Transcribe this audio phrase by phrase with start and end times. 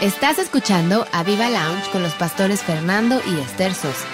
[0.00, 4.06] Estás escuchando a Viva Lounge con los pastores Fernando y Esther Sosa.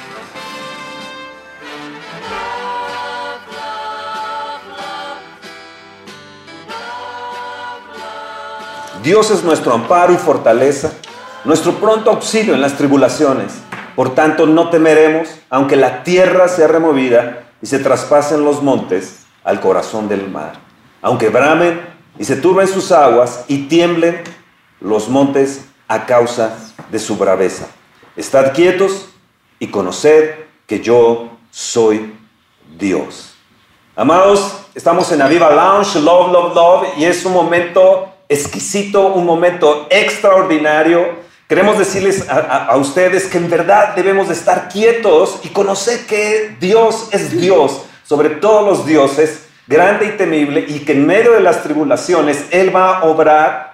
[9.03, 10.91] Dios es nuestro amparo y fortaleza,
[11.45, 13.53] nuestro pronto auxilio en las tribulaciones.
[13.95, 19.61] Por tanto, no temeremos, aunque la tierra sea removida y se traspasen los montes al
[19.61, 20.55] corazón del mar,
[21.03, 21.79] aunque bramen
[22.19, 24.23] y se turben sus aguas y tiemblen
[24.81, 26.57] los montes a causa
[26.91, 27.67] de su braveza.
[28.17, 29.09] Estad quietos
[29.59, 30.35] y conoced
[30.67, 32.15] que yo soy
[32.79, 33.35] Dios.
[33.97, 39.87] Amados, estamos en Aviva Lounge, Love, Love, Love, y es un momento exquisito, un momento
[39.91, 41.23] extraordinario.
[41.49, 46.57] Queremos decirles a, a, ustedes que en verdad debemos de estar quietos y conocer que
[46.59, 51.41] Dios es Dios sobre todos los dioses, grande y temible, y que en medio de
[51.41, 53.74] las tribulaciones Él va a obrar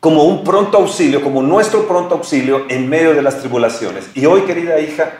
[0.00, 4.06] como un pronto auxilio, como nuestro pronto auxilio en medio de las tribulaciones.
[4.14, 5.12] Y hoy, querida hija,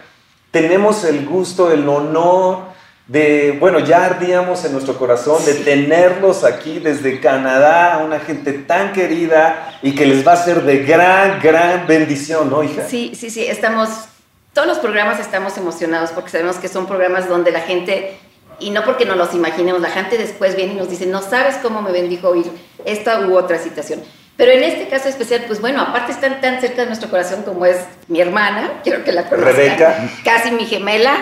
[0.50, 2.70] tenemos el gusto, el honor
[3.06, 8.92] de, bueno, ya ardíamos en nuestro corazón de tenerlos aquí desde Canadá, una gente tan
[8.92, 12.86] querida y que les va a ser de gran, gran bendición, ¿no, hija?
[12.88, 13.90] Sí, sí, sí, estamos,
[14.54, 18.16] todos los programas estamos emocionados porque sabemos que son programas donde la gente,
[18.60, 21.56] y no porque no los imaginemos, la gente después viene y nos dice, no sabes
[21.56, 22.50] cómo me bendijo oír
[22.86, 24.00] esta u otra situación.
[24.40, 27.66] Pero en este caso especial, pues bueno, aparte están tan cerca de nuestro corazón como
[27.66, 27.76] es
[28.08, 29.54] mi hermana, quiero que la conozcan.
[29.54, 30.10] Rebeca.
[30.24, 31.12] Casi mi gemela,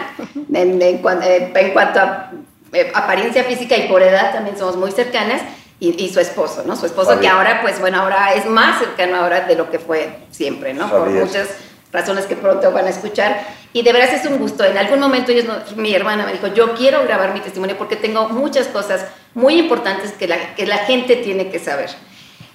[0.55, 2.30] en, en, en, en cuanto a
[2.72, 5.42] eh, apariencia física y por edad también somos muy cercanas.
[5.80, 6.77] Y, y, su esposo, ¿no?
[6.77, 7.22] Su esposo Javier.
[7.22, 10.88] que ahora, pues bueno, ahora es más cercano ahora de lo que fue siempre, ¿no?
[10.88, 11.19] Javier.
[11.19, 11.48] Por muchas
[11.92, 13.41] razones que pronto van a escuchar.
[13.72, 14.64] Y de veras es un gusto.
[14.64, 18.28] En algún momento ellos, mi hermana me dijo, yo quiero grabar mi testimonio porque tengo
[18.28, 21.91] muchas cosas muy importantes que la, que la gente tiene que saber.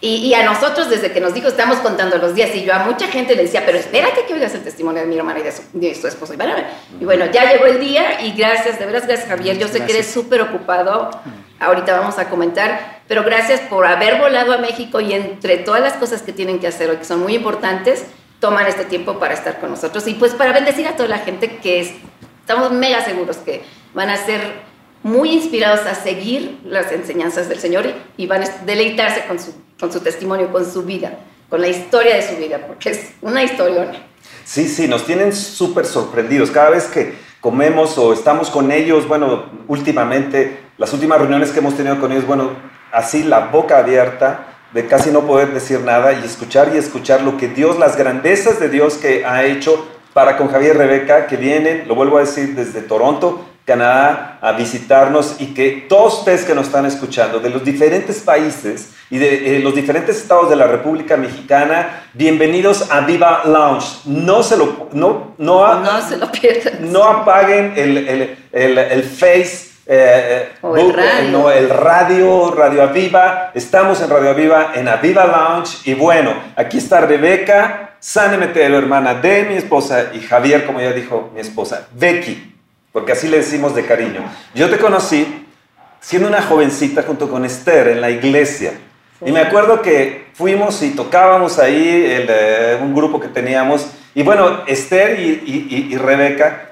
[0.06, 2.80] Y, y, a nosotros, desde que nos dijo, estamos contando los días, y yo a
[2.80, 5.54] mucha gente le decía, pero espérate que oigas el testimonio de mi hermana y de
[5.54, 6.34] su, de su esposo.
[6.34, 6.56] Y, bueno,
[7.00, 9.58] y bueno, ya llegó el día y gracias, de veras, gracias Javier.
[9.58, 9.88] Yo sé gracias.
[9.88, 11.10] que eres súper ocupado,
[11.58, 15.94] ahorita vamos a comentar, pero gracias por haber volado a México y entre todas las
[15.94, 18.04] cosas que tienen que hacer hoy, que son muy importantes,
[18.42, 21.60] toman este tiempo para estar con nosotros y pues para bendecir a toda la gente
[21.64, 21.94] que es,
[22.42, 23.61] estamos mega seguros que
[23.94, 24.42] van a ser
[25.02, 29.63] muy inspirados a seguir las enseñanzas del Señor y, y van a deleitarse con su
[29.80, 31.20] con su testimonio, con su vida,
[31.50, 33.92] con la historia de su vida, porque es una historia.
[34.45, 36.52] Sí, sí, nos tienen súper sorprendidos.
[36.52, 41.76] Cada vez que comemos o estamos con ellos, bueno, últimamente, las últimas reuniones que hemos
[41.76, 42.52] tenido con ellos, bueno,
[42.92, 47.38] así la boca abierta de casi no poder decir nada y escuchar y escuchar lo
[47.38, 51.38] que Dios, las grandezas de Dios que ha hecho para con Javier y Rebeca, que
[51.38, 56.54] vienen, lo vuelvo a decir, desde Toronto, Canadá a visitarnos y que todos ustedes que
[56.54, 60.68] nos están escuchando de los diferentes países y de eh, los diferentes estados de la
[60.68, 64.02] República Mexicana, bienvenidos a Viva Lounge.
[64.06, 66.92] No se lo, no, no, no se lo pierdan.
[66.92, 69.72] No apaguen el, el, el, el Face.
[69.86, 71.30] Eh, o el radio.
[71.30, 73.52] No, el radio, Radio Aviva.
[73.54, 75.90] Estamos en Radio Aviva, en Aviva Lounge.
[75.90, 80.92] Y bueno, aquí está Rebeca, San Metero, hermana de mi esposa, y Javier, como ya
[80.92, 82.52] dijo mi esposa, Becky
[82.93, 84.23] porque así le decimos de cariño.
[84.55, 85.45] Yo te conocí
[85.99, 88.73] siendo una jovencita junto con Esther en la iglesia.
[89.26, 93.87] Y me acuerdo que fuimos y tocábamos ahí el, eh, un grupo que teníamos.
[94.14, 96.70] Y bueno, Esther y, y, y Rebeca,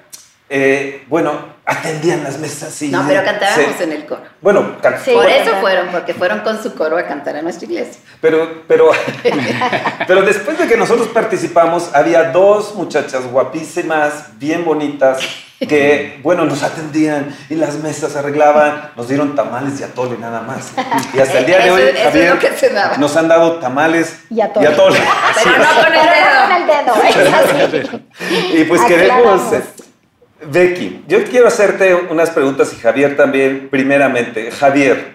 [0.50, 1.32] eh, bueno,
[1.66, 2.80] atendían las mesas.
[2.82, 3.84] Y no, pero cantábamos sí.
[3.84, 4.22] en el coro.
[4.42, 8.02] Bueno, sí, por eso fueron, porque fueron con su coro a cantar a nuestra iglesia.
[8.20, 8.92] Pero, pero,
[10.08, 15.20] pero después de que nosotros participamos, había dos muchachas guapísimas, bien bonitas,
[15.68, 20.74] que, bueno, nos atendían y las mesas arreglaban, nos dieron tamales y atole nada más.
[21.14, 22.98] Y hasta el día de hoy, eso, Javier, es lo que se daba.
[22.98, 24.68] nos han dado tamales y atole.
[24.68, 25.00] Y atole.
[25.44, 26.94] Pero no con el dedo.
[26.94, 28.00] Con el dedo.
[28.54, 29.54] y pues queremos...
[29.54, 29.64] Eh,
[30.44, 34.50] Becky, yo quiero hacerte unas preguntas y Javier también, primeramente.
[34.52, 35.14] Javier,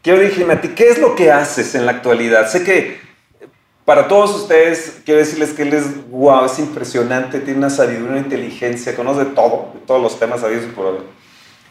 [0.00, 2.48] quiero decirme a ti, ¿qué es lo que haces en la actualidad?
[2.48, 3.00] Sé que
[3.90, 8.20] para todos ustedes, quiero decirles que él es wow, es impresionante, tiene una sabiduría, una
[8.20, 11.02] inteligencia, conoce todo, todos los temas habidos y por haber.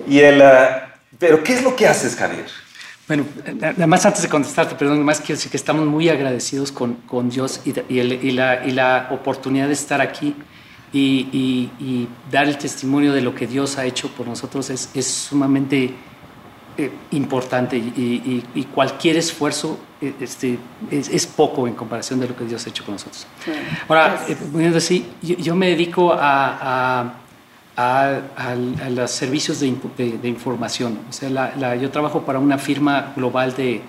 [0.06, 2.48] Y él, uh, pero ¿qué es lo que haces, Javier?
[3.07, 3.24] Bueno,
[3.56, 7.30] nada más antes de contestarte, perdón, más quiero decir que estamos muy agradecidos con, con
[7.30, 10.36] Dios y, y, el, y, la, y la oportunidad de estar aquí
[10.92, 15.94] y, dar el testimonio de lo que Dios ha hecho por nosotros es, es sumamente
[16.77, 20.57] eh, importante y, cualquier esfuerzo este,
[20.92, 23.28] es, es, poco en comparación de lo que Dios ha hecho con nosotros.
[23.44, 23.51] Sí.
[23.88, 27.13] Ahora, eh, poniendo así, yo, yo, me dedico a, a,
[27.75, 31.00] a, a los servicios de, de, de, información.
[31.10, 33.81] O sea, la, la, yo trabajo para una firma global de,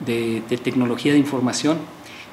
[0.00, 1.78] de tecnología de información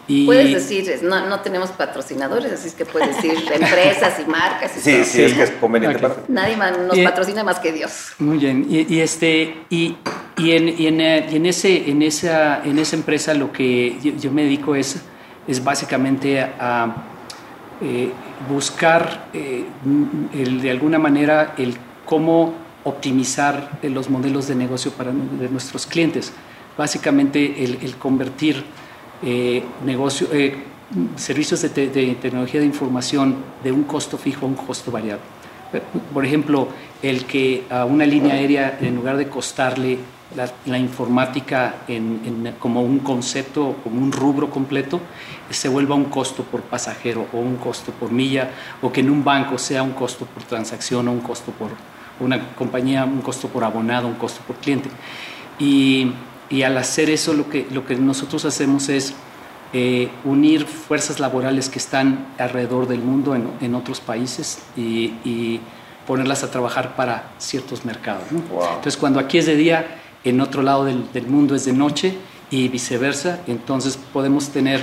[0.07, 4.75] Y, puedes decir, no, no, tenemos patrocinadores, así es que puedes decir empresas y marcas.
[4.77, 6.05] Y sí, sí, es que es conveniente.
[6.27, 8.11] Nadie nos patrocina más que Dios.
[8.19, 9.95] Muy bien, y, este, y,
[10.37, 14.31] y, en, y, en, eh, en, ese, en, esa, en esa empresa lo que yo,
[14.31, 15.01] me dedico es,
[15.47, 16.95] es básicamente a
[17.81, 18.11] eh,
[18.49, 19.63] buscar eh,
[20.33, 26.33] el, de alguna manera el cómo optimizar los modelos de negocio para de nuestros clientes.
[26.77, 28.65] Básicamente el, el convertir
[29.25, 30.55] eh, negocio, eh,
[31.15, 35.23] servicios de, tecnología de información de un costo fijo a un costo variable.
[36.13, 36.67] Por ejemplo,
[37.01, 39.97] el que a una línea aérea, en lugar de costarle
[40.65, 41.75] la, informática
[42.59, 44.99] como un concepto, como un rubro completo,
[45.49, 49.23] se vuelva un costo por pasajero o un costo por milla, o que en un
[49.23, 51.69] banco sea un costo por transacción o un costo por
[52.19, 54.89] una compañía, un costo por abonado, un costo por cliente.
[55.57, 56.11] Y
[56.53, 59.15] y al hacer eso lo que, lo que nosotros hacemos es
[59.73, 65.59] eh, unir fuerzas laborales que están alrededor del mundo en, en otros países y, y,
[66.05, 68.25] ponerlas a trabajar para ciertos mercados.
[68.29, 72.17] Entonces cuando aquí es de día, en otro lado del, del, mundo es de noche
[72.51, 74.81] y viceversa, entonces podemos tener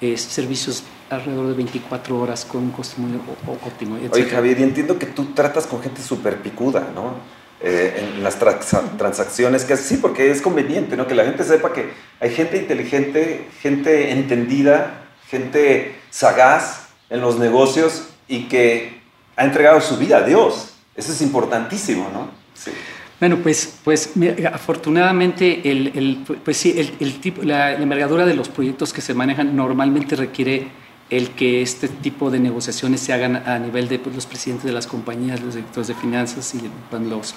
[0.00, 3.18] eh, servicios alrededor de 24 horas con un costo muy
[3.66, 3.98] óptimo.
[4.12, 7.14] Oye Javier, y entiendo que tú tratas con gente súper picuda, ¿no?
[7.62, 11.06] Eh, en las transacciones, que sí, porque es conveniente, ¿no?
[11.06, 18.08] Que la gente sepa que hay gente inteligente, gente entendida, gente sagaz en los negocios
[18.28, 19.02] y que
[19.36, 20.72] ha entregado su vida a Dios.
[20.96, 22.30] Eso es importantísimo, ¿no?
[22.54, 22.70] Sí.
[23.18, 24.14] Bueno, pues, pues
[24.50, 29.02] afortunadamente el, el, pues sí, el, el tipo, la, la, envergadura de los proyectos que
[29.02, 30.68] se manejan normalmente requiere
[31.10, 34.72] el que este tipo de negociaciones se hagan a nivel de pues, los presidentes de
[34.72, 37.34] las compañías, los directores de finanzas y pues, los,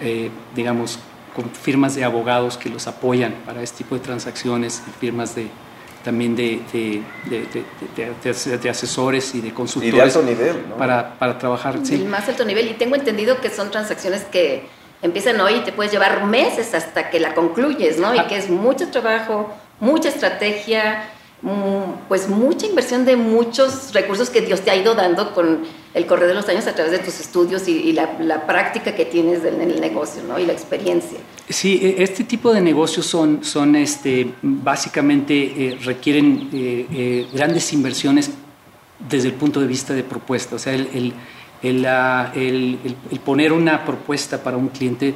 [0.00, 0.98] eh, digamos,
[1.34, 5.48] con firmas de abogados que los apoyan para este tipo de transacciones, firmas de,
[6.02, 9.94] también de, de, de, de, asesores y de consultores.
[9.94, 10.76] Y de alto nivel, ¿no?
[10.76, 11.78] Para, para trabajar.
[11.84, 11.98] Sí.
[11.98, 12.68] más alto nivel.
[12.68, 14.66] Y tengo entendido que son transacciones que
[15.02, 18.14] empiezan hoy y te puedes llevar meses hasta que la concluyes, ¿no?
[18.14, 18.26] Y ah.
[18.26, 21.10] que es mucho trabajo, mucha estrategia,
[22.08, 25.60] pues mucha inversión de muchos recursos que Dios te ha ido dando con
[25.92, 29.44] el correr de los años a través de tus estudios y, la, práctica que tienes
[29.44, 30.38] en el negocio ¿no?
[30.38, 31.18] y la experiencia.
[31.48, 37.72] Sí, e, este tipo de negocios son, son este, básicamente eh, requieren eh, eh, grandes
[37.72, 38.30] inversiones
[38.98, 40.56] desde el punto de vista de propuesta.
[40.56, 41.12] O sea, el,
[41.62, 42.78] el,
[43.10, 45.14] el poner una propuesta para un cliente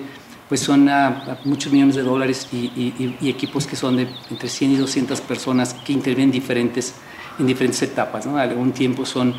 [0.50, 4.76] pues son a, muchos millones de dólares y, equipos que son de entre 100 y
[4.78, 6.96] 200 personas que intervienen diferentes,
[7.38, 8.26] en diferentes etapas.
[8.26, 8.36] ¿no?
[8.36, 9.32] Algún tiempo son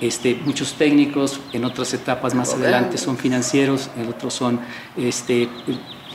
[0.00, 4.58] este, muchos técnicos, en otras etapas más adelante son financieros, en otros son
[4.96, 5.48] este,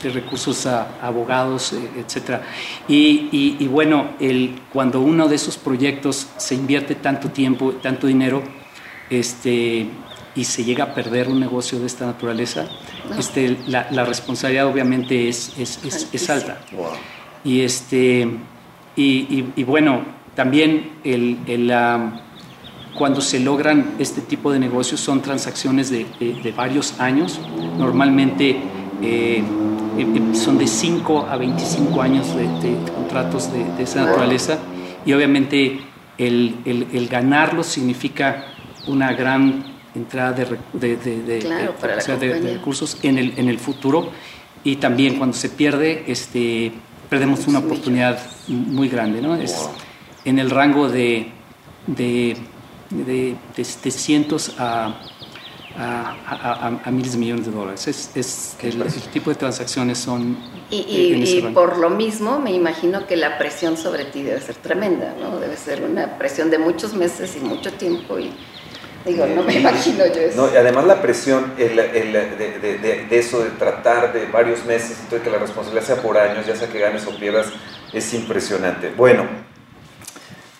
[0.04, 2.42] de recursos a, abogados, eh, etc.
[2.90, 8.44] Y, y, bueno, el, cuando uno de esos proyectos se invierte tanto tiempo, tanto dinero,
[9.10, 9.88] este,
[10.36, 12.66] y se llega a perder un negocio de esta naturaleza,
[13.18, 16.60] este, la, la, responsabilidad obviamente es, es, es, alta.
[17.44, 18.30] Y, este,
[18.96, 20.04] y, y, bueno,
[20.36, 21.74] también el, el,
[22.98, 27.40] cuando se logran este tipo de negocios son transacciones de, de, varios años,
[27.78, 28.58] normalmente
[29.02, 29.44] eh,
[29.98, 32.46] eh, son de 5 a 25 años de,
[32.96, 34.60] contratos de, esa naturaleza.
[35.06, 35.82] Y obviamente
[36.18, 38.46] el, el, el ganarlos significa
[38.88, 44.12] una gran entrada de, de, de, recursos en el, en el futuro
[44.64, 46.72] y también cuando se pierde, este,
[47.10, 49.36] perdemos una oportunidad muy grande, ¿no?
[49.36, 49.70] Es
[50.24, 51.32] en el rango de,
[51.88, 52.38] de,
[52.90, 55.02] de, cientos a,
[55.76, 57.88] a, a, miles de millones de dólares.
[57.88, 60.38] Es, es el, tipo de transacciones son...
[60.70, 65.14] Y, y, por lo mismo, me imagino que la presión sobre ti debe ser tremenda,
[65.20, 65.40] ¿no?
[65.40, 68.32] Debe ser una presión de muchos meses y mucho tiempo y
[69.06, 70.46] Digo, no me imagino yo eso.
[70.48, 74.66] No, y además la presión el, el, de, de, de, eso, de tratar de varios
[74.66, 77.48] meses y todo, que la responsabilidad sea por años, ya sea que ganes o pierdas,
[77.94, 78.92] es impresionante.
[78.96, 79.26] Bueno,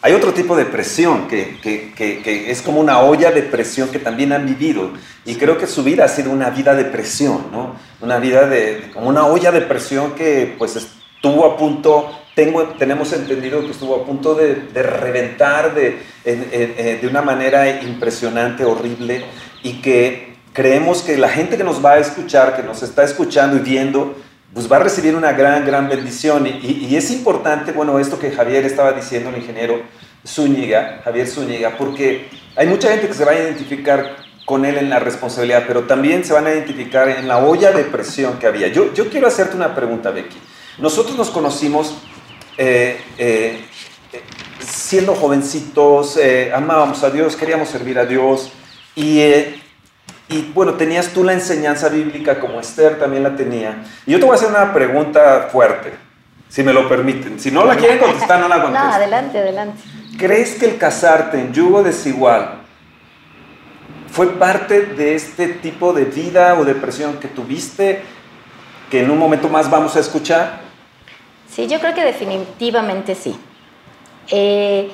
[0.04, 4.00] hay otro tipo de presión que, que, que, es como una olla de presión que
[4.00, 4.92] también han vivido.
[5.26, 7.76] Y creo que su vida ha sido una vida de presión, ¿no?
[8.02, 13.12] Una vida de, como una olla de presión que pues estuvo a punto tengo, tenemos
[13.14, 19.24] entendido que estuvo a punto de, de reventar de, eh, de una manera impresionante, horrible,
[19.64, 23.58] y que creemos que la gente que nos va a escuchar, que nos está escuchando
[23.58, 24.16] y viendo,
[24.54, 26.46] pues va a recibir una gran, gran bendición.
[26.48, 29.82] Y, y, es importante, bueno, esto que Javier estaba diciendo, el ingeniero
[30.28, 34.90] Zúñiga, Javier Zúñiga, porque hay mucha gente que se va a identificar con él en
[34.90, 38.68] la responsabilidad, pero también se van a identificar en la olla de presión que había.
[38.68, 40.38] Yo, yo quiero hacerte una pregunta, Becky.
[40.78, 41.96] Nosotros nos conocimos
[42.58, 43.66] eh, eh,
[44.60, 48.52] siendo jovencitos, eh, amábamos a Dios, queríamos servir a Dios
[48.96, 49.22] y,
[50.30, 53.84] y bueno, tenías tú la enseñanza bíblica como Esther también la tenía.
[54.06, 55.94] Y yo te voy a hacer una pregunta fuerte,
[56.50, 57.40] si me lo permiten.
[57.40, 58.82] Si no la quieren contestar, no la contesten.
[58.90, 59.82] No, adelante, adelante.
[60.18, 62.60] ¿Crees que el casarte en yugo desigual
[64.12, 68.02] fue parte de este tipo de vida o depresión que tuviste,
[68.90, 70.71] que en un momento más vamos a escuchar?
[71.52, 73.36] Sí, yo creo que definitivamente sí.
[74.30, 74.90] Eh,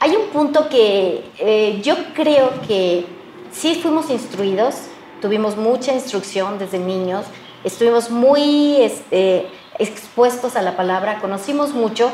[0.00, 3.06] hay un punto que eh, yo creo que
[3.52, 4.74] sí fuimos instruidos,
[5.20, 7.24] tuvimos mucha instrucción desde niños,
[7.62, 9.46] estuvimos muy este,
[9.78, 12.10] expuestos a la palabra, conocimos mucho,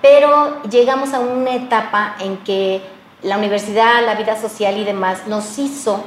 [0.00, 2.80] pero llegamos a una etapa en que
[3.22, 6.02] la universidad, la vida social y demás nos hizo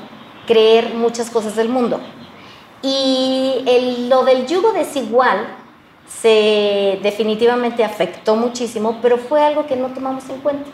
[0.47, 1.99] creer muchas cosas del mundo.
[2.81, 5.62] Y lo del yugo desigual
[6.07, 10.69] se definitivamente afectó muchísimo, pero fue algo que no tomamos en cuenta.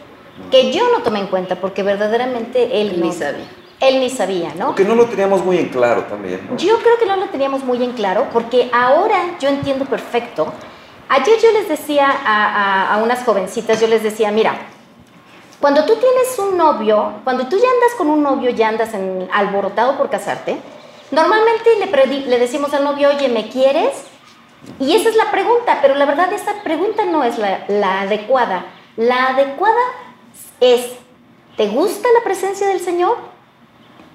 [0.51, 3.45] Que yo no tomé en cuenta porque verdaderamente él, ni sabía.
[3.81, 4.67] Él ni sabía, ¿no?
[4.67, 6.41] Porque no lo teníamos muy en claro también.
[6.57, 10.51] Yo creo que no lo teníamos muy en claro porque ahora yo entiendo perfecto.
[11.09, 14.55] Ayer yo les decía a, a unas jovencitas, yo les decía, mira,
[15.59, 19.27] cuando tú tienes un novio, cuando tú ya andas con un novio, ya andas en,
[19.33, 20.57] alborotado por casarte,
[21.12, 24.05] normalmente le, le decimos al novio, oye, ¿me quieres?
[24.79, 28.65] Y esa es la pregunta, pero la verdad esa pregunta no es la, adecuada.
[28.97, 29.81] La adecuada
[30.59, 30.91] es,
[31.55, 33.17] ¿te gusta la presencia del Señor?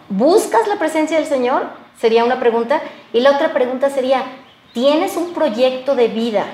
[0.08, 1.68] ¿Buscas la presencia del Señor?
[1.98, 2.82] Sería una pregunta.
[3.12, 4.22] Y la otra pregunta sería,
[4.74, 6.44] ¿tienes un proyecto de vida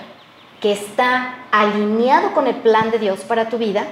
[0.60, 3.86] que está alineado con el plan de Dios para tu vida?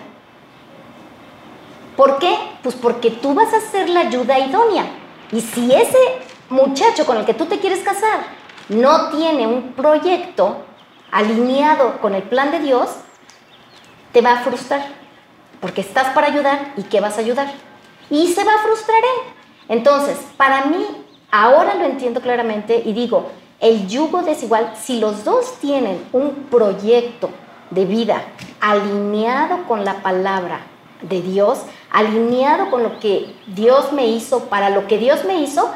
[1.96, 2.36] ¿Por qué?
[2.62, 4.84] Pues porque tú vas a ser la ayuda idónea.
[5.32, 5.98] Y si ese
[6.48, 8.37] muchacho con el que tú te quieres casar
[8.68, 10.64] no tiene un proyecto
[11.10, 12.88] alineado con el plan de Dios,
[14.12, 14.86] te va a frustrar.
[15.60, 17.50] Porque estás para ayudar y ¿qué vas a ayudar?
[18.10, 19.32] Y se va a frustrar él.
[19.68, 20.84] Entonces, para mí,
[21.30, 27.30] ahora lo entiendo claramente y digo, el yugo desigual, si los dos tienen un proyecto
[27.70, 28.22] de vida
[28.60, 30.60] alineado con la palabra
[31.02, 35.70] de Dios, alineado con lo que Dios me hizo, para lo que Dios me hizo,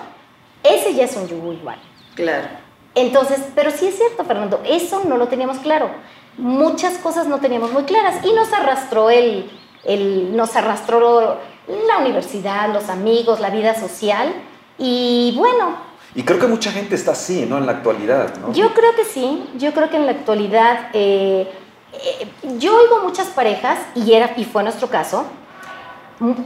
[0.63, 1.79] ese ya es un yugo igual.
[2.15, 2.62] Claro.
[2.95, 5.91] Entonces, pero sí es cierto, Fernando, eso no lo teníamos claro.
[6.37, 9.51] Muchas cosas no teníamos muy claras y nos arrastró el,
[9.85, 14.33] el nos arrastró la universidad, los amigos, la vida social
[14.79, 15.77] y bueno.
[16.15, 17.59] Y creo que mucha gente está así, ¿no?
[17.59, 18.53] En la actualidad, ¿no?
[18.53, 21.51] Yo creo que sí, yo creo que en la actualidad eh,
[21.93, 25.25] eh, yo oigo muchas parejas y era y fue nuestro caso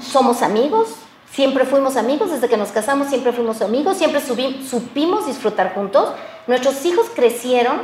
[0.01, 0.89] somos amigos,
[1.31, 6.11] siempre fuimos amigos, desde que nos casamos siempre fuimos amigos, siempre supimos disfrutar juntos.
[6.47, 7.81] Nuestros hijos crecieron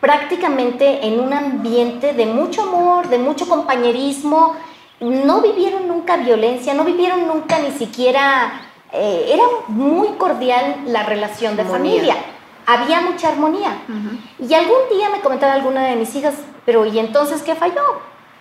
[0.00, 4.54] prácticamente en un ambiente de mucho amor, de mucho compañerismo,
[5.00, 8.62] no vivieron nunca violencia, no vivieron nunca ni siquiera,
[8.92, 12.16] eh, era muy cordial la relación de familia,
[12.66, 13.76] había mucha armonía.
[14.38, 17.82] Y algún día me comentaba alguna de mis hijas, pero ¿y entonces qué falló?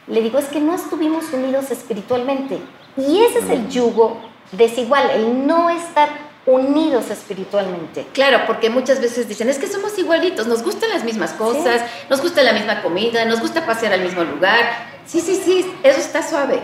[0.08, 2.60] Le digo, es que no estuvimos unidos espiritualmente.
[2.96, 4.18] Y ese es el yugo
[4.52, 8.08] desigual, el no estar unidos espiritualmente.
[8.13, 12.22] Claro, porque muchas veces dicen, es que somos igualitos, nos gustan las mismas cosas, nos
[12.22, 14.60] gusta la misma comida, nos gusta pasear al mismo lugar.
[15.06, 16.62] Sí, sí, sí, eso está suave.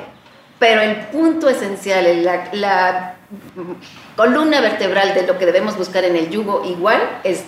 [0.57, 3.15] Pero el punto esencial, la, la
[4.15, 7.43] columna vertebral de lo que debemos buscar en el yugo igual es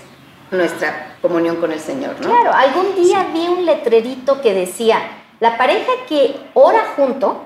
[0.52, 2.28] nuestra comunión con el Señor, ¿no?
[2.28, 5.00] Claro, algún día vi un letrerito que decía,
[5.40, 7.46] la pareja que ora junto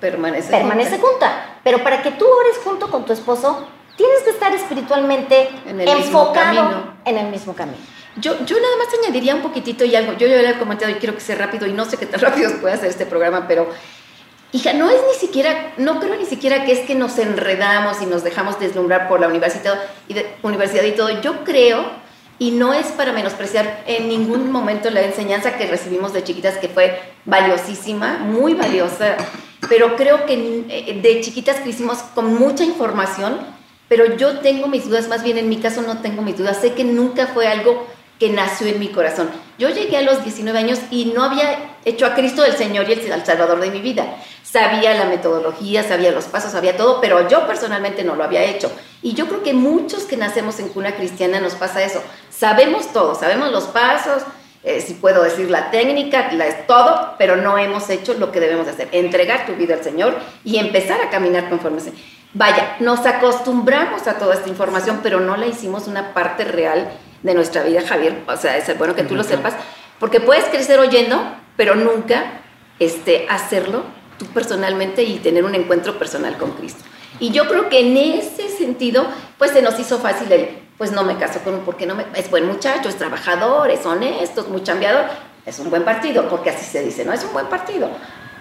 [0.00, 1.58] permanece, permanece junta.
[1.62, 5.88] Pero para que tú ores junto con tu esposo, tienes que estar espiritualmente en el
[5.88, 7.78] enfocado en el mismo camino.
[8.16, 10.14] Yo, yo nada más añadiría un poquitito y algo.
[10.14, 12.20] Yo ya lo he comentado y quiero que sea rápido y no sé qué tan
[12.28, 13.68] rápido puede hacer este programa, pero
[14.52, 18.06] hija, no es ni siquiera, no creo ni siquiera que es que nos enredamos y
[18.06, 21.20] nos dejamos deslumbrar por la universidad y, de, universidad y todo.
[21.20, 22.06] Yo creo
[22.38, 26.68] y no es para menospreciar en ningún momento la enseñanza que recibimos de chiquitas, que
[26.68, 29.16] fue valiosísima, muy valiosa,
[29.68, 33.38] pero creo que eh, de chiquitas crecimos con mucha información,
[33.88, 36.72] pero yo tengo mis dudas, más bien en mi caso no tengo mis dudas, sé
[36.72, 37.86] que nunca fue algo
[38.18, 39.30] que nació en mi corazón.
[39.58, 42.92] Yo llegué a los 19 años y no había hecho a Cristo el Señor y
[42.94, 44.16] el Salvador de mi vida.
[44.42, 48.70] Sabía la metodología, sabía los pasos, sabía todo, pero yo personalmente no lo había hecho.
[49.02, 52.02] Y yo creo que muchos que nacemos en cuna cristiana nos pasa eso.
[52.30, 54.22] Sabemos todo, sabemos los pasos,
[54.66, 58.40] eh, si puedo decir la técnica, la es todo, pero no hemos hecho lo que
[58.40, 61.92] debemos hacer, entregar tu vida al Señor y empezar a caminar conforme se...
[62.38, 66.90] Vaya, nos acostumbramos a toda esta información, pero no la hicimos una parte real
[67.22, 68.24] de nuestra vida, Javier.
[68.28, 69.54] O sea, es bueno que tú lo sepas,
[69.98, 71.18] porque puedes crecer oyendo,
[71.56, 72.42] pero nunca
[72.78, 73.84] este, hacerlo
[74.18, 76.84] tú personalmente y tener un encuentro personal con Cristo.
[77.20, 79.06] Y yo creo que en ese sentido,
[79.38, 82.04] pues se nos hizo fácil el, pues no me caso con un, porque no me,
[82.16, 85.06] es buen muchacho, es trabajador, es honesto, es muy chambeador,
[85.46, 87.88] es un buen partido, porque así se dice, no es un buen partido.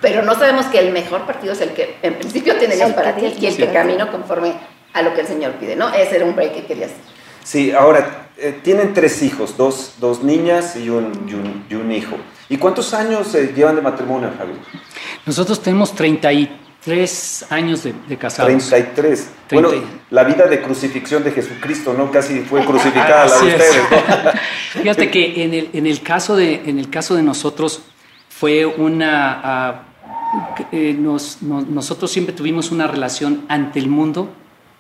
[0.01, 3.15] Pero no sabemos que el mejor partido es el que en principio tiene Dios para
[3.15, 4.53] ti y el que camino conforme
[4.93, 5.93] a lo que el Señor pide, ¿no?
[5.93, 6.97] Ese era un break que quería hacer.
[7.43, 11.91] Sí, ahora, eh, tienen tres hijos, dos, dos niñas y un, y un, y un
[11.91, 12.17] hijo.
[12.49, 14.57] ¿Y cuántos años eh, llevan de matrimonio, Javier?
[15.25, 18.47] Nosotros tenemos 33 años de, de casados.
[18.47, 19.29] 33.
[19.51, 19.69] Bueno,
[20.09, 22.11] la vida de crucifixión de Jesucristo, ¿no?
[22.11, 24.31] Casi fue crucificada la de ustedes, ¿no?
[24.81, 27.83] Fíjate que en el, en el, caso, de, en el caso de nosotros
[28.39, 29.83] fue una...
[29.91, 34.29] Uh, eh, nos, nos, nosotros siempre tuvimos una relación ante el mundo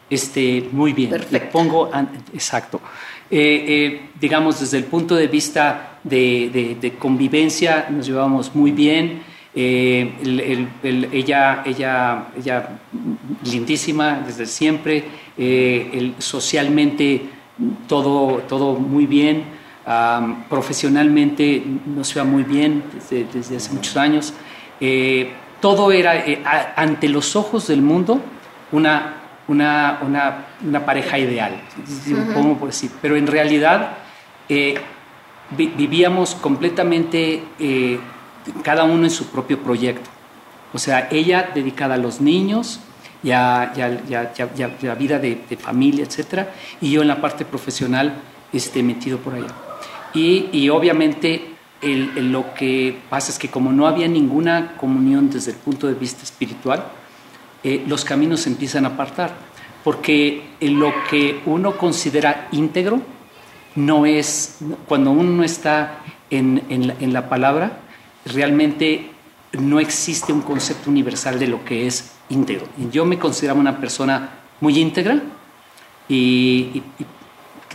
[0.09, 1.11] este, muy bien.
[1.11, 1.33] Perfecto.
[1.33, 1.89] Le pongo,
[2.33, 2.81] exacto.
[3.31, 8.71] Eh, eh, digamos, desde el punto de vista de, de, de convivencia, nos llevamos muy
[8.71, 9.23] bien.
[9.55, 12.79] Eh, el, el, ella, ella, ella
[13.49, 15.05] lindísima desde siempre,
[16.19, 17.21] socialmente
[17.87, 19.43] todo, todo muy bien,
[19.87, 24.33] um, profesionalmente nos iba muy bien desde, desde hace muchos años.
[24.79, 28.19] Eh, todo era a, ante los ojos del mundo
[28.71, 29.15] una,
[29.47, 31.61] una, una, una pareja ideal,
[32.59, 33.97] por decir, pero en realidad
[34.47, 37.41] vi, vivíamos completamente
[38.63, 40.09] cada uno en su propio proyecto.
[40.73, 42.81] O sea, ella dedicada a los niños
[43.23, 46.47] y a, y a, y a, y a la vida de, de, familia, etc.
[46.81, 48.13] Y yo en la parte profesional
[48.51, 49.47] este, metido por allá.
[50.15, 55.29] Y, y obviamente el, el, lo que pasa es que como no había ninguna comunión
[55.29, 56.85] desde el punto de vista espiritual,
[57.63, 59.35] eh, los caminos se empiezan a apartar.
[59.83, 63.01] Porque lo que uno considera íntegro
[63.75, 64.57] no es,
[64.87, 65.99] cuando uno está
[66.31, 67.79] en, en, la, en la palabra,
[68.25, 69.11] realmente
[69.53, 72.67] no existe un concepto universal de lo que es íntegro.
[72.91, 74.29] Yo me considero una persona
[74.61, 75.21] muy íntegra
[76.07, 77.05] y, y,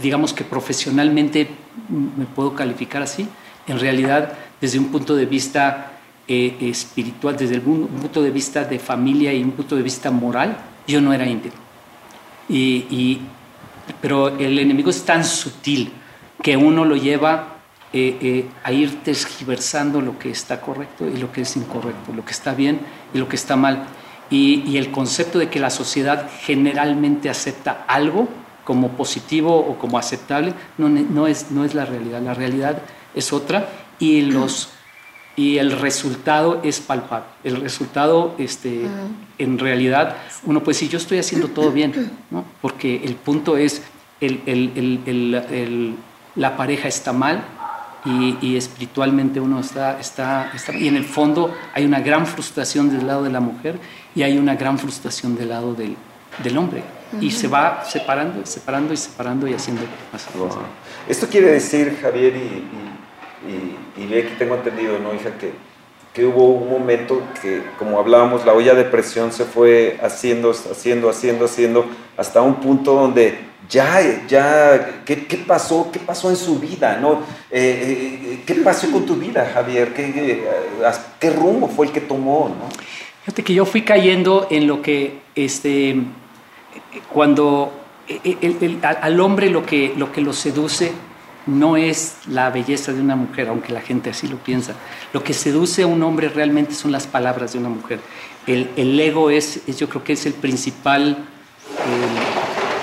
[0.02, 1.48] digamos que profesionalmente
[1.88, 3.28] me puedo calificar así.
[3.66, 5.92] En realidad, desde un punto de vista
[6.26, 10.10] eh, espiritual, desde el un punto de vista de familia y un punto de vista
[10.10, 11.58] moral, yo no era íntegro.
[12.48, 13.20] Y,
[14.00, 15.92] pero el enemigo es tan sutil
[16.42, 17.58] que uno lo lleva
[17.92, 22.24] eh, eh, a ir tergiversando lo que está correcto y lo que es incorrecto, lo
[22.24, 22.80] que está bien
[23.12, 23.86] y lo que está mal.
[24.30, 28.28] Y, y, el concepto de que la sociedad generalmente acepta algo
[28.70, 32.22] como positivo o como aceptable no, no, es, no es la realidad.
[32.22, 32.82] La realidad
[33.16, 34.68] es otra y, los,
[35.34, 37.26] y el resultado es palpable.
[37.42, 38.86] El resultado, este,
[39.38, 42.44] en realidad, uno puede decir, yo estoy haciendo todo bien, ¿no?
[42.62, 43.82] porque el punto es,
[44.20, 45.96] el, el, el,
[46.36, 47.42] la pareja está mal,
[48.04, 52.88] y, y, espiritualmente uno está, está, está, y en el fondo hay una gran frustración
[52.88, 53.78] del lado de la mujer
[54.14, 55.96] y hay una gran frustración del lado del,
[56.42, 56.82] del hombre.
[57.12, 57.22] Uh -huh.
[57.24, 60.48] Y se va separando, separando y separando y haciendo más wow.
[61.08, 62.64] Esto quiere decir, Javier, y,
[63.48, 65.30] y, y, y aquí tengo entendido, ¿no, hija?
[65.38, 65.52] Que,
[66.12, 71.08] que hubo un momento que, como hablábamos, la olla de presión se fue haciendo, haciendo,
[71.08, 75.90] haciendo, haciendo, hasta un punto donde ya, ya, ¿qué, ¿qué, pasó?
[75.92, 76.98] ¿Qué pasó en su vida?
[77.00, 77.20] ¿no?
[77.50, 79.94] Eh, eh, ¿Qué pasó con tu vida, Javier?
[79.94, 80.44] ¿Qué, qué,
[81.20, 82.48] ¿Qué, rumbo fue el que tomó?
[82.48, 82.68] ¿no?
[83.24, 86.02] Fíjate que yo fui cayendo en lo que, este,
[87.12, 87.72] cuando
[88.08, 90.92] el, el, el, al hombre lo que, lo que lo seduce
[91.46, 94.74] no es la belleza de una mujer, aunque la gente así lo piensa.
[95.12, 98.00] Lo que seduce a un hombre realmente son las palabras de una mujer.
[98.46, 101.26] El, el ego es, es, yo creo que es el principal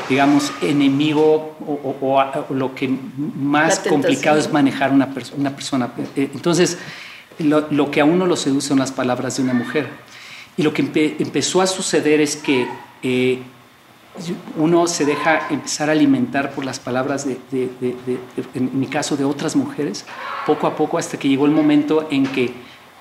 [0.09, 5.91] digamos, enemigo o, o, o, lo que más complicado es manejar una, perso una persona.
[6.15, 6.77] Entonces,
[7.39, 9.89] lo, lo, que a uno lo seduce son las palabras de una mujer.
[10.55, 12.67] Y lo que empe empezó a suceder es que
[13.03, 13.39] eh,
[14.58, 18.19] uno se deja empezar a alimentar por las palabras de, de, de, de,
[18.53, 20.06] en mi caso, de otras mujeres,
[20.45, 22.53] poco a poco hasta que llegó el momento en que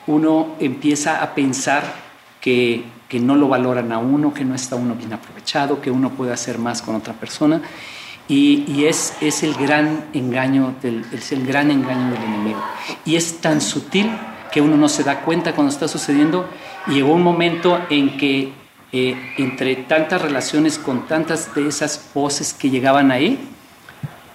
[0.06, 1.82] uno empieza a pensar
[2.40, 6.10] que que no lo valoran a uno, que no está uno bien aprovechado, que uno
[6.10, 7.62] puede hacer más con otra persona.
[8.28, 12.60] Y, y es, es, el gran engaño del, es el gran engaño del enemigo.
[13.04, 14.10] Y es tan sutil
[14.50, 16.48] que uno no se da cuenta cuando está sucediendo.
[16.88, 18.52] Y llegó un momento en que
[18.98, 23.38] eh, entre tantas relaciones con tantas de esas voces que llegaban ahí,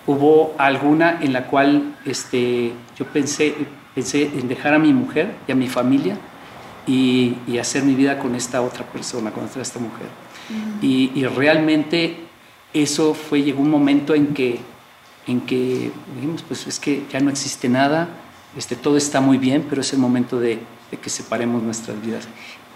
[0.05, 3.55] hubo alguna en la cual este, yo pensé,
[3.95, 6.15] pensé en dejar a mi mujer y a mi familia
[6.85, 10.05] y, y, hacer mi vida con esta otra persona, con esta mujer.
[10.05, 10.83] Uh -huh.
[10.83, 12.17] y, y, realmente
[12.71, 14.59] eso fue, llegó un momento en que,
[15.25, 18.09] en que dijimos, pues es que ya no existe nada,
[18.55, 20.59] este, todo está muy bien, pero es el momento de,
[20.91, 22.27] de que separemos nuestras vidas.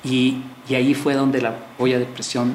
[0.06, 2.54] Y, y ahí fue donde la olla de presión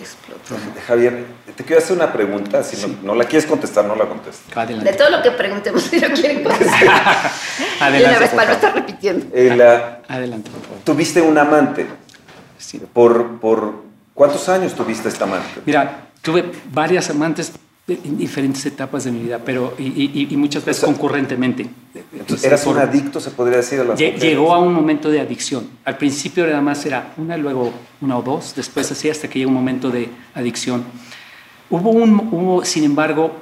[0.00, 0.56] explotó.
[0.86, 1.24] Javier,
[1.56, 2.62] te quiero hacer una pregunta.
[2.62, 4.56] Si no, no, la quieres contestar, no la contestes.
[4.56, 4.90] Adelante.
[4.90, 7.30] De todo lo que preguntemos, si no quieren contestar.
[7.80, 8.08] Adelante.
[8.10, 9.26] una vez para no estar repitiendo.
[10.08, 10.78] Adelante, por favor.
[10.84, 11.86] Tuviste un amante.
[12.58, 12.80] Sí.
[12.92, 13.82] ¿Por, ¿Por
[14.14, 15.48] cuántos años tuviste esta amante?
[15.64, 17.52] Mira, tuve varias amantes
[17.88, 21.68] en diferentes etapas de mi vida, pero y, y, muchas veces concurrentemente.
[22.12, 23.80] Entonces, ¿Eras un adicto, se podría decir?
[23.80, 25.68] A las llegó a un momento de adicción.
[25.84, 29.50] Al principio nada más era una, luego una o dos, después así hasta que llegó
[29.50, 30.84] un momento de adicción.
[31.70, 33.32] Hubo, un, hubo sin embargo,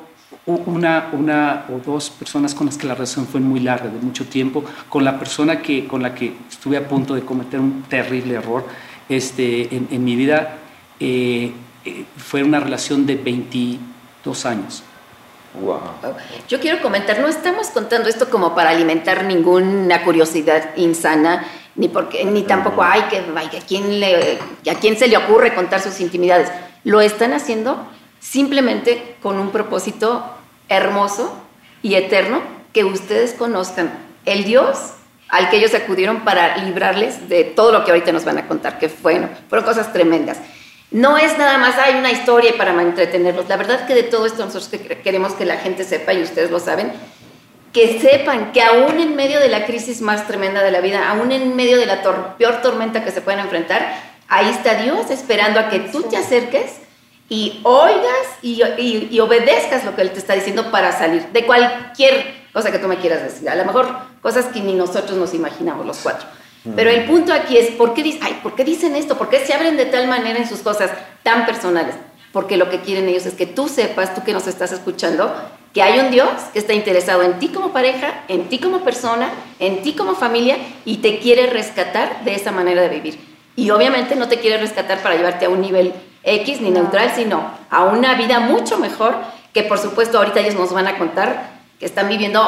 [0.47, 4.25] una, una o dos personas con las que la relación fue muy larga, de mucho
[4.25, 8.35] tiempo, con la persona que, con la que estuve a punto de cometer un terrible
[8.35, 8.65] error
[9.07, 10.57] este, en, en mi vida.
[10.99, 11.53] Eh,
[11.85, 13.79] eh, fue una relación de 20
[14.25, 14.83] dos años.
[15.61, 15.81] Wow.
[16.49, 22.25] Yo quiero comentar, no estamos contando esto como para alimentar ninguna curiosidad insana, ni porque
[22.25, 24.39] ni tampoco ay que a quién le
[24.71, 26.51] a quién se le ocurre contar sus intimidades.
[26.85, 27.85] Lo están haciendo
[28.21, 30.25] simplemente con un propósito
[30.69, 31.37] hermoso
[31.83, 33.91] y eterno que ustedes conozcan
[34.27, 34.93] el Dios
[35.29, 38.79] al que ellos acudieron para librarles de todo lo que ahorita nos van a contar,
[38.79, 40.39] que bueno, fueron cosas tremendas.
[40.91, 43.49] No es nada más, hay una historia para entretenerlos.
[43.49, 44.69] La verdad que de todo esto nosotros
[45.05, 46.93] queremos que la gente sepa, y ustedes lo saben,
[47.73, 51.31] que sepan que aún en medio de la crisis más tremenda de la vida, aún
[51.31, 52.03] en medio de la
[52.37, 53.95] peor tormenta que se pueden enfrentar,
[54.29, 56.81] ahí está Dios esperando a que tú te acerques
[57.29, 62.41] y oigas y, y, obedezcas lo que Él te está diciendo para salir de cualquier
[62.53, 63.49] cosa que tú me quieras decir.
[63.49, 63.89] A lo mejor
[64.21, 66.27] cosas que ni nosotros nos imaginamos los cuatro.
[66.77, 69.17] Pero el punto aquí es, ¿por qué, ay, ¿por qué dicen esto?
[69.17, 70.91] ¿Por qué se abren de tal manera en sus cosas
[71.23, 71.95] tan personales?
[72.33, 75.35] Porque lo que quieren ellos es que tú sepas, tú que nos estás escuchando,
[75.73, 79.31] que hay un Dios que está interesado en ti como pareja, en ti como persona,
[79.59, 83.19] en ti como familia y te quiere rescatar de esa manera de vivir.
[83.57, 85.93] Y obviamente no te quiere rescatar para llevarte a un nivel
[86.23, 89.17] X ni neutral, sino a una vida mucho mejor
[89.53, 92.41] que por supuesto ahorita ellos nos van a contar que están viviendo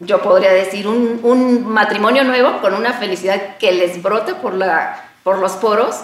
[0.00, 5.10] yo podría decir, un, un, matrimonio nuevo con una felicidad que les brote por, la,
[5.22, 5.96] por los poros.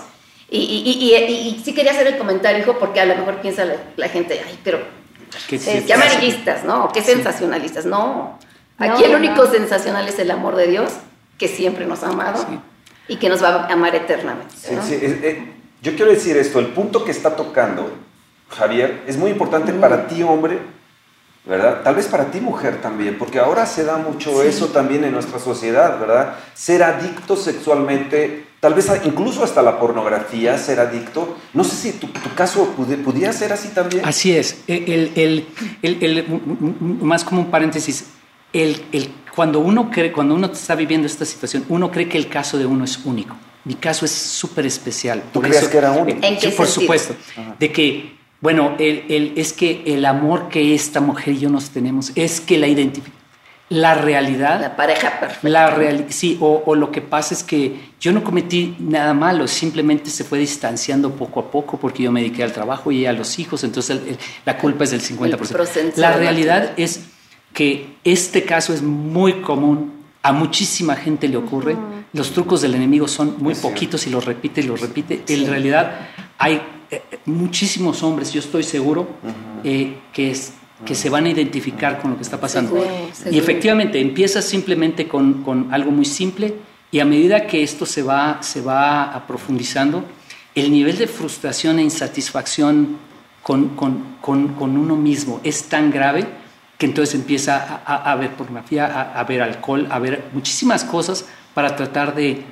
[0.48, 3.64] Y, y, y, sí quería hacer el comentario, hijo, porque a lo mejor piensa
[3.96, 4.80] la, gente, ay, pero
[5.48, 6.90] qué amarillistas, ¿no?
[6.92, 7.84] Qué sensacionalistas.
[7.84, 8.38] No,
[8.78, 10.92] aquí el único sensacional es el amor de Dios,
[11.38, 12.44] que siempre nos ha amado
[13.06, 14.54] y que nos va a amar eternamente.
[14.70, 17.90] Eh, yo quiero decir esto, el punto que está tocando
[18.50, 20.58] Javier es muy importante para ti, hombre,
[21.44, 21.82] ¿verdad?
[21.82, 25.38] Tal vez para ti mujer también, porque ahora se da mucho eso también en nuestra
[25.38, 26.36] sociedad, ¿verdad?
[26.54, 31.36] Ser adicto sexualmente, tal vez incluso hasta la pornografía, ser adicto.
[31.54, 34.04] No sé si tu, caso pudiera ser así también.
[34.04, 34.62] Así es.
[34.66, 35.46] El, el,
[35.82, 36.26] el,
[37.00, 38.06] más como un paréntesis,
[38.52, 42.58] el, cuando, uno cree, cuando uno está viviendo esta situación, uno cree que el caso
[42.58, 43.36] de uno es único.
[43.64, 45.22] Mi caso es súper especial.
[45.32, 46.18] ¿Tú crees que era único?
[46.22, 47.14] ¿En qué por supuesto.
[47.58, 52.12] De que bueno, el, es que el amor que esta mujer y yo nos tenemos
[52.14, 53.16] es que la identifica.
[53.68, 54.60] La realidad.
[54.60, 55.48] La pareja perfecta.
[55.48, 60.24] La sí, o, lo que pasa es que yo no cometí nada malo, simplemente se
[60.24, 63.62] fue distanciando poco a poco porque yo me dediqué al trabajo y a los hijos,
[63.62, 64.00] entonces
[64.44, 65.96] la culpa es del 50%.
[65.96, 67.02] la realidad es
[67.52, 71.76] que este caso es muy común, a muchísima gente le ocurre,
[72.12, 75.22] los trucos del enemigo son muy poquitos y los repite y los repite.
[75.28, 79.08] En realidad hay eh, muchísimos hombres, yo estoy seguro,
[79.62, 82.84] eh, que, es, que se van a identificar con lo que está pasando.
[83.30, 86.54] Y efectivamente, empieza simplemente con, con, algo muy simple
[86.90, 90.04] y a medida que esto se va, se va profundizando,
[90.54, 92.96] el nivel de frustración e insatisfacción
[93.42, 96.26] con, con, con, uno mismo es tan grave
[96.76, 101.26] que entonces empieza a, a, ver pornografía, a, a ver alcohol, a ver muchísimas cosas
[101.54, 102.42] para tratar de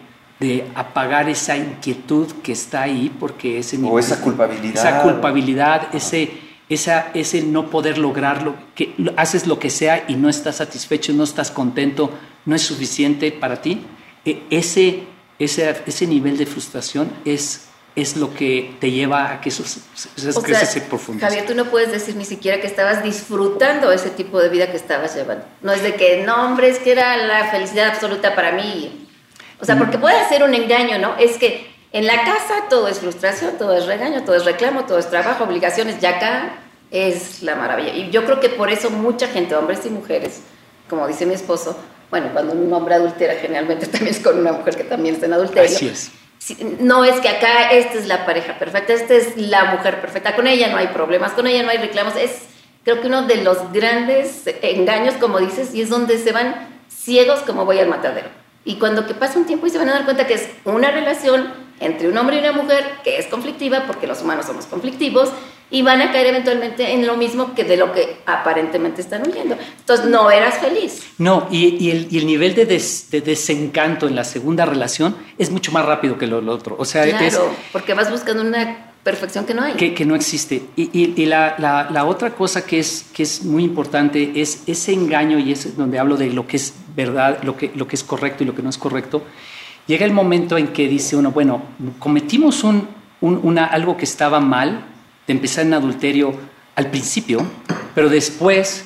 [0.41, 3.79] de apagar esa inquietud que está ahí, porque ese...
[3.83, 4.75] O esa culpabilidad.
[4.75, 6.31] Esa culpabilidad, ese,
[6.69, 11.25] esa, ese no poder lograrlo, que haces lo que sea y no estás satisfecho, no
[11.25, 12.11] estás contento,
[12.45, 13.85] no es suficiente para ti.
[14.25, 15.05] E, ese,
[15.39, 17.69] ese, ese nivel de frustración es
[18.01, 21.27] es lo que te lleva a que eso, se profundice.
[21.27, 24.77] Javier, tú no puedes decir ni siquiera que estabas disfrutando ese tipo de vida que
[24.77, 25.45] estabas llevando.
[25.63, 29.08] No es de que, no, hombre, es que era la felicidad absoluta para mí.
[29.61, 31.17] O sea, porque puede ser un engaño, ¿no?
[31.17, 34.99] Es que en la casa todo es frustración, todo es regaño, todo es reclamo, todo
[34.99, 36.59] es trabajo, obligaciones, y acá
[36.91, 37.95] es la maravilla.
[37.95, 40.43] Y yo creo que por eso mucha gente, hombres y mujeres,
[40.89, 41.77] como dice mi esposo,
[42.11, 45.33] bueno, cuando un hombre adultera generalmente también es con una mujer que también está en
[45.35, 45.77] adulterio.
[45.77, 46.11] Así es.
[46.81, 50.47] No es que acá esta es la pareja perfecta, esta es la mujer perfecta, con
[50.47, 52.31] ella no hay problemas, con ella no hay reclamos, es
[52.85, 57.41] creo que uno de los grandes engaños, como dices, y es donde se van ciegos
[57.41, 58.29] como voy al matadero
[58.65, 60.91] Y cuando que pasa un tiempo y se van a dar cuenta que es una
[60.91, 65.31] relación entre un hombre y una mujer que es conflictiva, porque los humanos somos conflictivos,
[65.71, 69.57] y van a caer eventualmente en lo mismo que de lo que aparentemente están huyendo.
[69.79, 71.03] Entonces, no eras feliz.
[71.19, 75.71] No, y, el, y el, nivel de, de, desencanto en la segunda relación es mucho
[75.73, 76.77] más rápido que lo, otro.
[76.79, 79.73] O sea, claro, porque vas buscando una perfección que no hay.
[79.73, 80.63] Que, no existe.
[80.77, 85.77] Y, la, otra cosa que es, que es muy importante es ese engaño, y es
[85.79, 88.55] donde hablo de lo que es verdad, lo que, lo que es correcto y lo
[88.55, 89.23] que no es correcto.
[89.87, 91.63] Llega el momento en que dice uno, bueno,
[91.99, 92.87] cometimos un,
[93.59, 94.85] algo que estaba mal,
[95.27, 96.35] de empezar en adulterio
[96.77, 97.41] al principio,
[97.95, 98.85] pero después,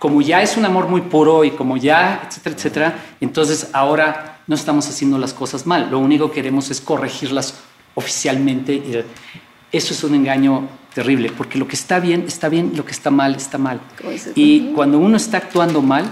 [0.00, 4.56] como ya es un amor muy puro y como ya, etcétera, etcétera, entonces ahora no
[4.56, 7.54] estamos haciendo las cosas mal, lo único que queremos es corregirlas
[7.94, 9.04] oficialmente.
[9.72, 13.10] Eso es un engaño terrible, porque lo que está bien, está bien, lo que está
[13.10, 13.80] mal, está mal.
[14.34, 16.04] Y cuando uno está actuando mal,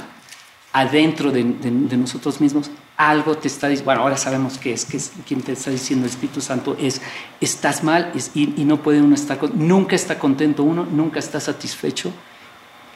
[0.72, 5.12] adentro de, nosotros mismos, algo te está diciendo, bueno, ahora sabemos que es, que es
[5.26, 7.00] quien te está diciendo el Espíritu Santo, es,
[7.40, 12.12] estás mal y, no puede uno estar, nunca está contento uno, nunca está satisfecho.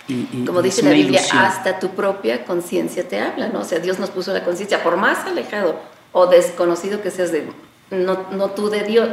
[0.08, 3.60] Y, Como dice la Biblia, hasta tu propia conciencia te habla, ¿no?
[3.60, 7.48] O sea, Dios nos puso la conciencia, por más alejado o desconocido que seas de,
[7.90, 9.08] no, no tú de Dios,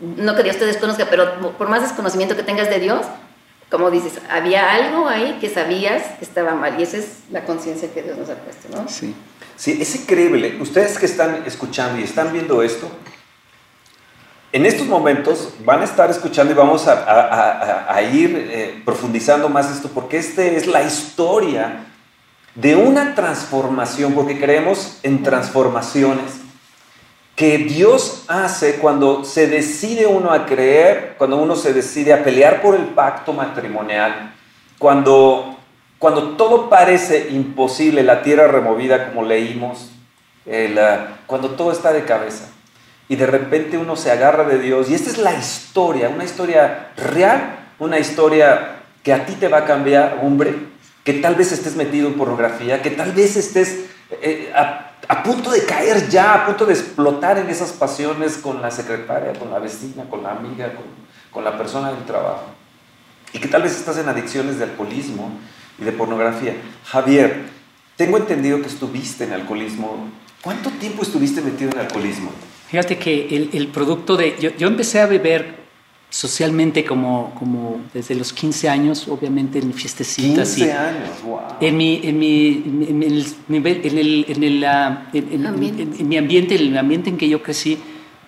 [0.00, 3.06] no que Dios te desconozca, pero por más desconocimiento que tengas de Dios,
[3.70, 7.92] como dices, había algo ahí que sabías que estaba mal y esa es la conciencia
[7.92, 8.88] que Dios nos ha puesto, ¿no?
[8.88, 9.14] Sí.
[9.60, 10.56] Sí, es increíble.
[10.58, 12.90] Ustedes que están escuchando y están viendo esto,
[14.52, 19.90] en estos momentos van a estar escuchando y vamos a, ir eh, profundizando más esto
[19.94, 21.84] porque esta es la historia
[22.54, 26.39] de una transformación, porque creemos en transformaciones
[27.40, 32.60] que Dios hace cuando se decide uno a creer, cuando uno se decide a pelear
[32.60, 34.34] por el pacto matrimonial,
[34.78, 35.56] cuando,
[35.98, 39.90] cuando todo parece imposible, la tierra removida como leímos,
[41.24, 42.50] cuando todo está de cabeza.
[43.08, 44.90] Y de repente uno se agarra de Dios.
[44.90, 49.60] Y esta es la historia, una historia real, una historia que a ti te va
[49.60, 50.56] a cambiar, hombre,
[51.04, 53.86] que tal vez estés metido en pornografía, que tal vez estés
[54.20, 54.89] eh, a
[55.22, 59.50] punto de caer ya, a punto de explotar en esas pasiones con la secretaria, con
[59.50, 60.72] la vecina, con la amiga,
[61.32, 62.44] con, la persona del trabajo.
[63.32, 65.32] Y que tal vez estás en adicciones de alcoholismo
[65.78, 66.54] y de pornografía.
[66.84, 67.46] Javier,
[67.96, 70.08] tengo entendido que estuviste en alcoholismo.
[70.42, 72.30] ¿Cuánto tiempo estuviste metido en alcoholismo?
[72.68, 74.36] Fíjate que el, producto de...
[74.38, 75.59] Yo, yo, empecé a beber
[76.10, 80.56] socialmente como, como desde los 15 años, obviamente en mi fiestecitas.
[80.56, 81.40] 15 años, wow.
[81.60, 82.48] En mi, en mi,
[82.88, 85.82] en, el, en, el, en, el, en, ambiente.
[85.82, 87.78] en, mi ambiente, en el ambiente en que yo crecí,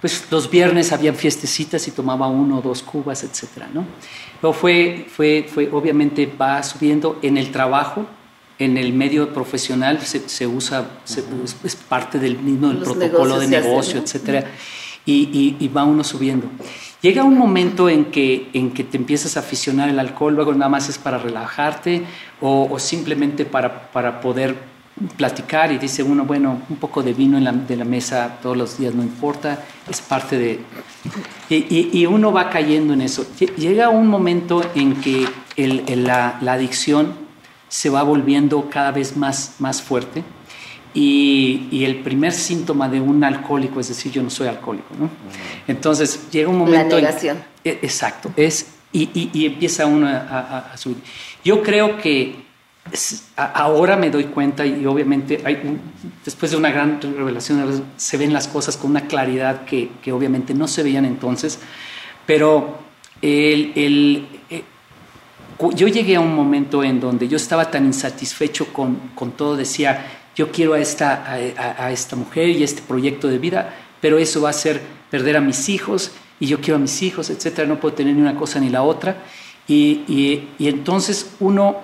[0.00, 3.84] pues los viernes habían fiestecitas y tomaba uno o dos cubas, etcétera, ¿no?
[4.40, 8.06] Luego fue, fue, fue, obviamente va subiendo en el trabajo,
[8.58, 10.88] en el medio profesional se, se usa,
[11.64, 14.44] es, parte del mismo del protocolo de negocio, etcétera,
[15.04, 16.48] y, y, y va uno subiendo.
[17.02, 20.68] Llega un momento en que, en que te empiezas a aficionar el alcohol, luego nada
[20.68, 22.04] más es para relajarte
[22.40, 24.54] o, simplemente para, para, poder
[25.16, 28.56] platicar y dice uno, bueno, un poco de vino en la, de la mesa todos
[28.56, 30.60] los días no importa, es parte de...
[31.50, 33.26] Y, y, uno va cayendo en eso.
[33.56, 37.14] Llega un momento en que el, la, la, adicción
[37.68, 40.22] se va volviendo cada vez más, más fuerte
[40.94, 45.10] y, el primer síntoma de un alcohólico es decir, yo no soy alcohólico, ¿no?
[45.66, 46.96] Entonces llega un momento...
[46.96, 47.38] La negación.
[47.64, 50.98] E, exacto, es, y, y, empieza uno a, subir.
[51.44, 52.42] Yo creo que
[53.36, 55.78] ahora me doy cuenta y obviamente hay
[56.24, 60.52] después de una gran revelación se ven las cosas con una claridad que, que obviamente
[60.52, 61.60] no se veían entonces,
[62.26, 62.78] pero
[63.22, 64.64] el, el, eh,
[65.74, 70.04] yo llegué a un momento en donde yo estaba tan insatisfecho con, con todo, decía,
[70.34, 74.50] yo quiero a esta, a, esta mujer y este proyecto de vida, pero eso va
[74.50, 77.94] a ser perder a mis hijos y yo quiero a mis hijos, etcétera, no puedo
[77.94, 79.16] tener ni una cosa ni la otra.
[79.68, 80.02] Y,
[80.58, 81.76] y, entonces uno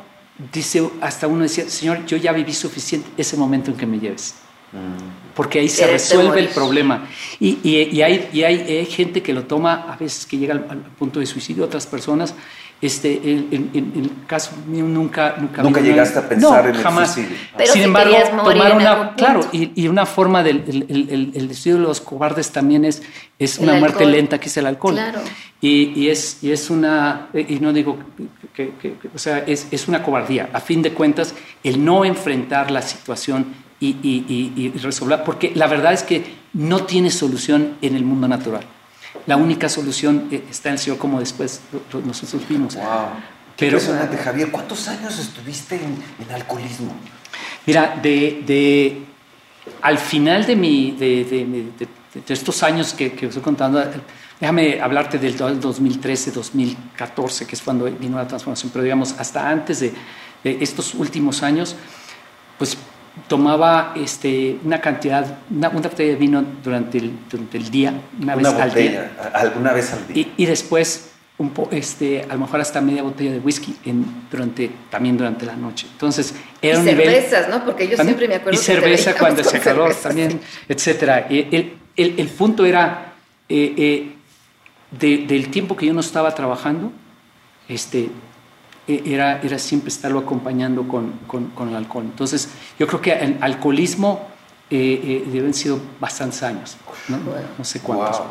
[0.52, 4.34] dice, hasta uno decía, Señor, yo ya viví suficiente ese momento en que me lleves.
[4.72, 5.34] Mm.
[5.34, 7.06] Porque ahí se resuelve el problema.
[7.38, 10.78] Y, y, hay, y hay, gente que lo toma, a veces que llega al, al
[10.78, 12.34] punto de suicidio, otras personas
[12.80, 15.34] este, en, el caso mío nunca...
[15.38, 17.16] Nunca, ¿Nunca llegaste a pensar en jamás.
[17.16, 17.38] el suicidio.
[17.56, 19.14] Pero Sin embargo, tomar una...
[19.16, 23.02] Claro, y, y, una forma del el, el, de los cobardes también es,
[23.38, 24.94] es una muerte lenta, que es el alcohol.
[24.94, 25.20] Claro.
[25.60, 27.28] Y, y, es, y es una...
[27.34, 27.98] Y no digo
[28.54, 28.72] que...
[29.12, 30.50] o sea, es, es una cobardía.
[30.52, 35.24] A fin de cuentas, el no enfrentar la situación y, y, y, resolver...
[35.24, 38.62] Porque la verdad es que no tiene solución en el mundo natural
[39.26, 41.60] la única solución eh, está en el Señor, como después
[42.04, 42.74] nosotros vimos.
[42.74, 42.84] Wow.
[43.56, 44.50] Qué Pero, impresionante, Javier.
[44.50, 46.94] ¿Cuántos años estuviste en, alcoholismo?
[47.66, 49.02] Mira, de, de
[49.82, 51.70] al final de, mi, de,
[52.28, 53.82] estos años que, que estoy contando,
[54.40, 59.80] déjame hablarte del 2013, 2014, que es cuando vino la transformación, pero digamos, hasta antes
[59.80, 59.92] de,
[60.44, 61.74] estos últimos años,
[62.58, 62.76] pues
[63.26, 68.46] tomaba este, una cantidad, una, botella de vino durante el, durante el día, una, vez
[68.46, 69.12] al día.
[69.33, 70.26] Alguna vez al día.
[70.37, 74.70] Y, después, un po, este, a lo mejor hasta media botella de whisky en, durante,
[74.90, 75.87] también durante la noche.
[75.90, 77.64] Entonces, era y cervezas, ¿no?
[77.64, 78.59] Porque yo siempre me acuerdo.
[78.59, 81.26] Y cerveza cuando se calor también, etcétera.
[81.28, 83.14] El, el, el, punto era,
[83.48, 86.92] eh, eh, del tiempo que yo no estaba trabajando,
[87.68, 88.11] este, e,
[88.88, 92.05] era, era siempre estarlo acompañando con, con, el alcohol.
[92.05, 92.48] Entonces,
[92.79, 94.27] yo creo que el alcoholismo
[94.70, 96.77] eh, eh, deben sido bastantes años,
[97.09, 97.18] no,
[97.57, 98.22] no sé cuántos.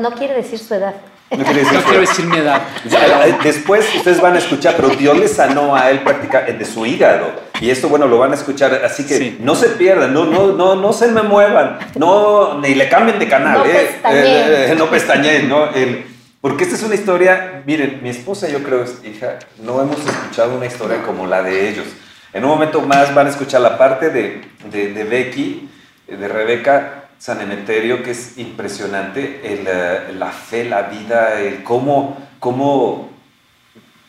[0.00, 0.94] No, quiere decir su edad.
[1.30, 2.62] No, quiero decir mi edad.
[2.84, 6.86] Eh, después ustedes van a escuchar, pero Dios le sanó a él prácticamente de su
[6.86, 7.30] hígado.
[7.60, 8.80] Y esto, bueno, lo van a escuchar.
[8.84, 12.88] Así que no se pierdan, no, no, no, no se me muevan, no, ni le
[12.88, 13.58] cambien de canal.
[13.58, 13.64] No
[14.10, 15.70] eh, no pestañeen, ¿no?
[15.70, 16.15] El,
[16.46, 20.66] porque esta es una historia, miren, mi esposa yo creo, hija, no hemos escuchado una
[20.66, 21.86] historia como la de ellos.
[22.32, 25.68] En un momento más van a escuchar la parte de, de, Becky,
[26.06, 32.16] de Rebeca San Emeterio, que es impresionante, el, eh, la fe, la vida, el cómo,
[32.38, 33.10] cómo,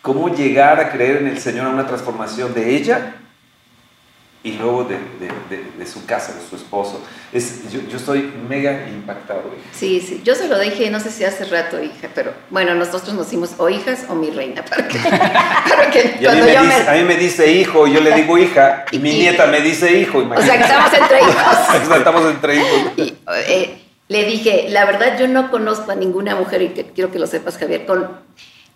[0.04, 3.15] cómo llegar a creer en el Señor a una transformación de ella
[4.43, 7.02] y luego de, de, de, su casa, de su esposo.
[7.34, 9.69] Es, yo, yo, estoy mega impactado, hija.
[9.73, 13.13] Sí, sí, yo se lo dije, no sé si hace rato, hija, pero bueno, nosotros
[13.13, 16.89] nos hicimos o hijas o mi reina, para que, para que a, mí me dice,
[16.89, 20.19] a mí me dice hijo, yo le digo hija, y mi nieta me dice hijo.
[20.19, 21.97] O sea, que estamos entre hijos.
[21.97, 22.91] estamos entre hijos.
[22.97, 23.13] Y,
[23.47, 27.19] eh, le dije, la verdad yo no conozco a ninguna mujer, y que, quiero que
[27.19, 28.26] lo sepas, Javier, con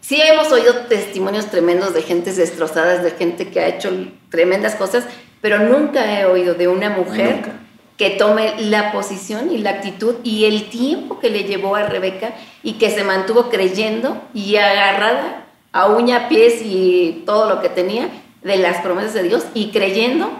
[0.02, 3.92] Sí hemos oído testimonios tremendos de gentes destrozadas, de gente que ha hecho
[4.30, 5.06] tremendas cosas,
[5.42, 7.52] pero nunca he oído de una mujer
[7.98, 12.34] que tome la posición y la actitud y el tiempo que le llevó a Rebeca
[12.64, 18.10] y que se mantuvo creyendo y agarrada a uña, pies y todo lo que tenía
[18.44, 20.32] de las promesas de Dios y creyendo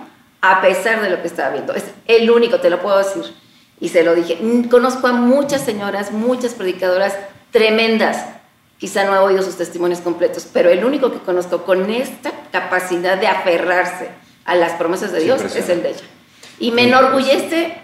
[0.42, 1.74] a pesar de lo que estaba viendo.
[1.74, 3.24] Es el único, te lo puedo decir.
[3.80, 4.38] Y se lo dije.
[4.42, 7.16] Mm, conozco a muchas señoras, muchas predicadoras
[7.52, 8.26] tremendas.
[8.80, 13.20] Quizá no he oído sus testimonios completos, pero el único que conozco con esta capacidad
[13.20, 14.10] de aferrarse
[14.46, 16.06] a las promesas de Dios es el de ella.
[16.60, 17.78] Y me enorgullece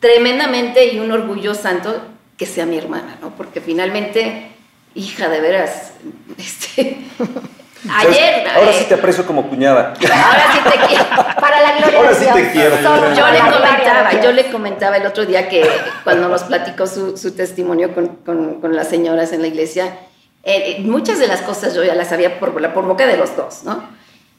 [0.00, 2.02] tremendamente y un orgullo santo
[2.36, 3.30] que sea mi hermana, ¿no?
[3.30, 4.50] Porque finalmente,
[4.94, 5.92] hija de veras,
[6.38, 6.98] este,
[7.90, 8.48] ayer...
[8.48, 9.94] Ahora sí te aprecio como cuñada.
[9.94, 11.04] Ahora sí te quiero.
[11.40, 12.76] Para la gloria Ahora sí te quiero.
[13.14, 15.68] Yo le comentaba, yo le comentaba el otro día que
[16.02, 19.96] cuando nos platicó su, su testimonio con, con, con, las señoras en la iglesia,
[20.42, 23.64] eh, muchas de las cosas yo ya las sabía por, por boca de los dos,
[23.64, 23.93] ¿no?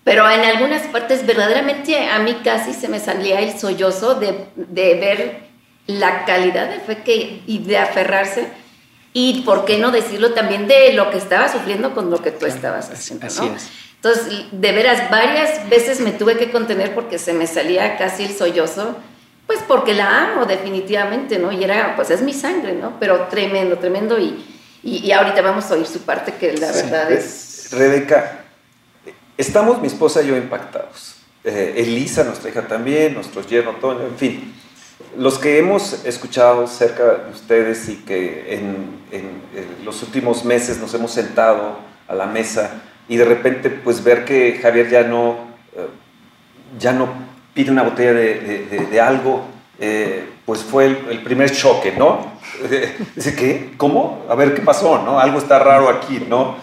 [0.05, 4.95] Pero en algunas partes verdaderamente a mí casi se me salía el sollozo de, de
[4.95, 5.39] ver
[5.87, 8.47] la calidad de fe que, y de aferrarse
[9.17, 12.47] y, ¿por qué no decirlo también de lo que estaba sufriendo con lo que tú
[12.47, 13.27] estabas haciendo?
[13.27, 13.69] Así es.
[13.95, 18.35] Entonces, de veras, varias veces me tuve que contener porque se me salía casi el
[18.35, 18.97] sollozo,
[19.47, 21.53] pues porque la amo definitivamente, ¿no?
[21.53, 22.99] Y era, pues es mi sangre, ¿no?
[22.99, 24.19] Pero tremendo, tremendo.
[24.19, 24.45] Y,
[24.83, 27.69] y, ahorita vamos a oír su parte que la verdad es...
[27.71, 28.44] Rebeca,
[29.37, 31.17] Estamos mi esposa y yo impactados.
[31.43, 34.53] Eh, Elisa, nuestra hija también, nuestro yerno Toño, en fin.
[35.17, 38.95] Los que hemos escuchado cerca de ustedes y que en,
[39.83, 44.57] los últimos meses nos hemos sentado a la mesa y de repente pues ver que
[44.61, 45.35] Javier ya no,
[45.75, 45.87] eh,
[46.79, 47.07] ya no
[47.53, 49.43] pide una botella de, algo,
[49.79, 52.31] eh, pues fue el, primer choque, ¿no?
[53.15, 53.73] Dice, ¿qué?
[53.77, 54.25] ¿Cómo?
[54.29, 55.01] A ver, ¿qué pasó?
[55.03, 55.19] ¿no?
[55.19, 56.57] Algo está raro aquí, ¿no?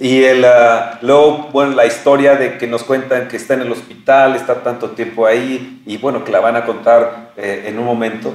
[0.00, 3.70] Y el, ah, luego, bueno, la historia de que nos cuentan que está en el
[3.70, 7.84] hospital, está tanto tiempo ahí, y bueno, que la van a contar eh, en un
[7.84, 8.32] momento.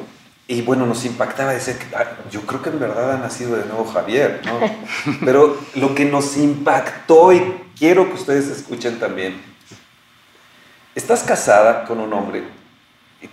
[0.48, 3.84] Y bueno, nos impactaba decir ah, yo creo que en verdad ha nacido de nuevo
[3.86, 4.60] Javier, ¿no?
[5.26, 7.42] Pero lo que nos impactó, y
[7.76, 9.42] quiero que ustedes escuchen también,
[10.94, 12.44] estás casada con un hombre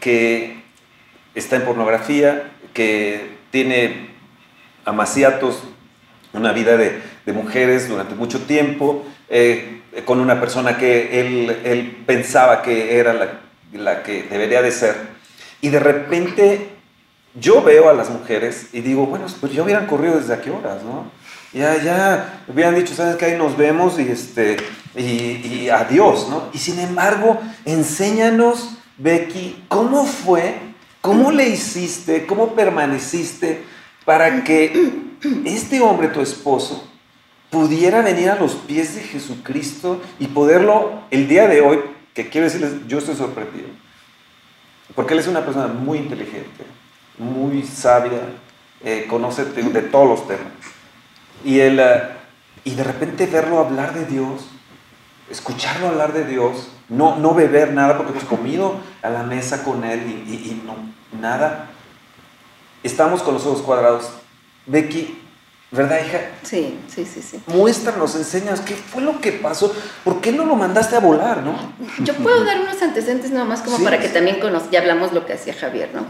[0.01, 0.62] que
[1.35, 4.09] está en pornografía, que tiene
[4.87, 5.64] amaciatos,
[6.33, 12.03] una vida de de mujeres durante mucho tiempo, eh, con una persona que él, él
[12.07, 13.41] pensaba que era la,
[13.73, 14.97] la, que debería de ser.
[15.61, 16.68] Y de repente
[17.35, 20.51] yo veo a las mujeres y digo, bueno, pues ya hubieran corrido desde a qué
[20.51, 21.11] horas, ¿no?
[21.53, 23.27] Ya, ya, hubieran dicho, ¿sabes qué?
[23.27, 24.57] Ahí nos vemos y, este,
[24.97, 26.49] y, y adiós, ¿no?
[26.55, 30.55] Y sin embargo, enséñanos, Becky, ¿cómo fue?
[31.03, 32.27] ¿Cómo le hiciste?
[32.27, 33.64] ¿Cómo permaneciste
[34.05, 34.93] para que
[35.45, 36.89] este hombre, tu esposo,
[37.53, 41.81] pudiera venir a los pies de Jesucristo y poderlo el día de hoy,
[42.15, 43.69] que quiero decirles, yo estoy sorprendido.
[44.95, 46.65] porque él es una persona muy inteligente,
[47.19, 48.21] muy sabia,
[48.83, 50.51] eh, conoce de, todos los temas.
[51.45, 52.03] Y, eh,
[52.65, 54.47] y de repente verlo hablar de Dios,
[55.31, 59.85] escucharlo hablar de Dios, no, no beber nada porque hemos comido a la mesa con
[59.85, 60.63] él y, y
[61.21, 61.69] nada.
[62.83, 64.11] Estamos con los ojos cuadrados.
[64.67, 65.22] Becky,
[65.73, 66.20] ¿verdad, hija?
[66.43, 67.41] Sí, sí, sí, sí.
[67.47, 69.75] Muéstranos, enseñas qué fue lo que pasó.
[70.05, 71.57] ¿Por qué no lo mandaste a volar, no?
[72.01, 75.27] Yo puedo dar unos antecedentes nada más como para que también conozca, ya hablamos lo
[75.27, 76.05] que hacía Javier, ¿no?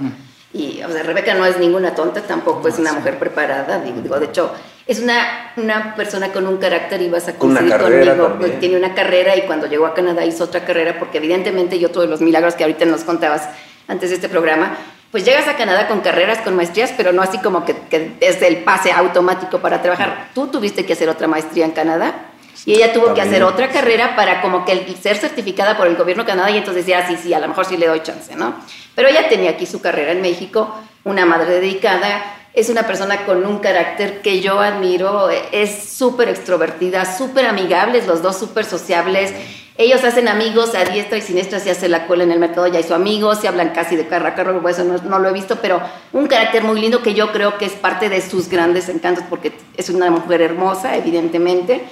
[0.53, 4.27] Y, o sea, Rebeca no es ninguna tonta, tampoco es una mujer preparada, digo, de
[4.27, 4.53] hecho,
[4.87, 8.95] es una, una persona con un carácter y vas a coincidir conmigo, pues, tiene una
[8.95, 12.55] carrera y cuando llegó a Canadá hizo otra carrera, porque evidentemente yo todos los milagros
[12.55, 13.49] que ahorita nos contabas
[13.89, 14.77] antes de este programa,
[15.13, 18.41] pues llegas a Canadá con carreras, con maestrías, pero no así como que, que es
[18.43, 20.31] el pase automático para trabajar.
[20.35, 22.31] Tú tuviste que hacer otra maestría en Canadá
[22.65, 26.25] y ella tuvo que hacer otra carrera para como que ser certificada por el gobierno
[26.25, 28.35] de Canadá y entonces decía, ah, sí, sí, a lo mejor sí le doy chance,
[28.35, 28.55] ¿no?
[28.95, 32.23] Pero ella tenía aquí su carrera en México, una madre dedicada,
[32.55, 38.23] es una persona con un carácter que yo admiro, es súper extrovertida, súper amigables, los
[38.23, 39.33] dos súper sociables.
[39.79, 42.79] Ellos hacen amigos a diestra y siniestra, se hace la cola en el mercado, ya
[42.79, 45.57] hizo amigos, se hablan casi de carro a carro, eso no, no, lo he visto,
[45.63, 45.81] pero
[46.13, 49.53] un carácter muy lindo que yo creo que es parte de sus grandes encantos, porque
[49.77, 51.83] es una mujer hermosa, evidentemente,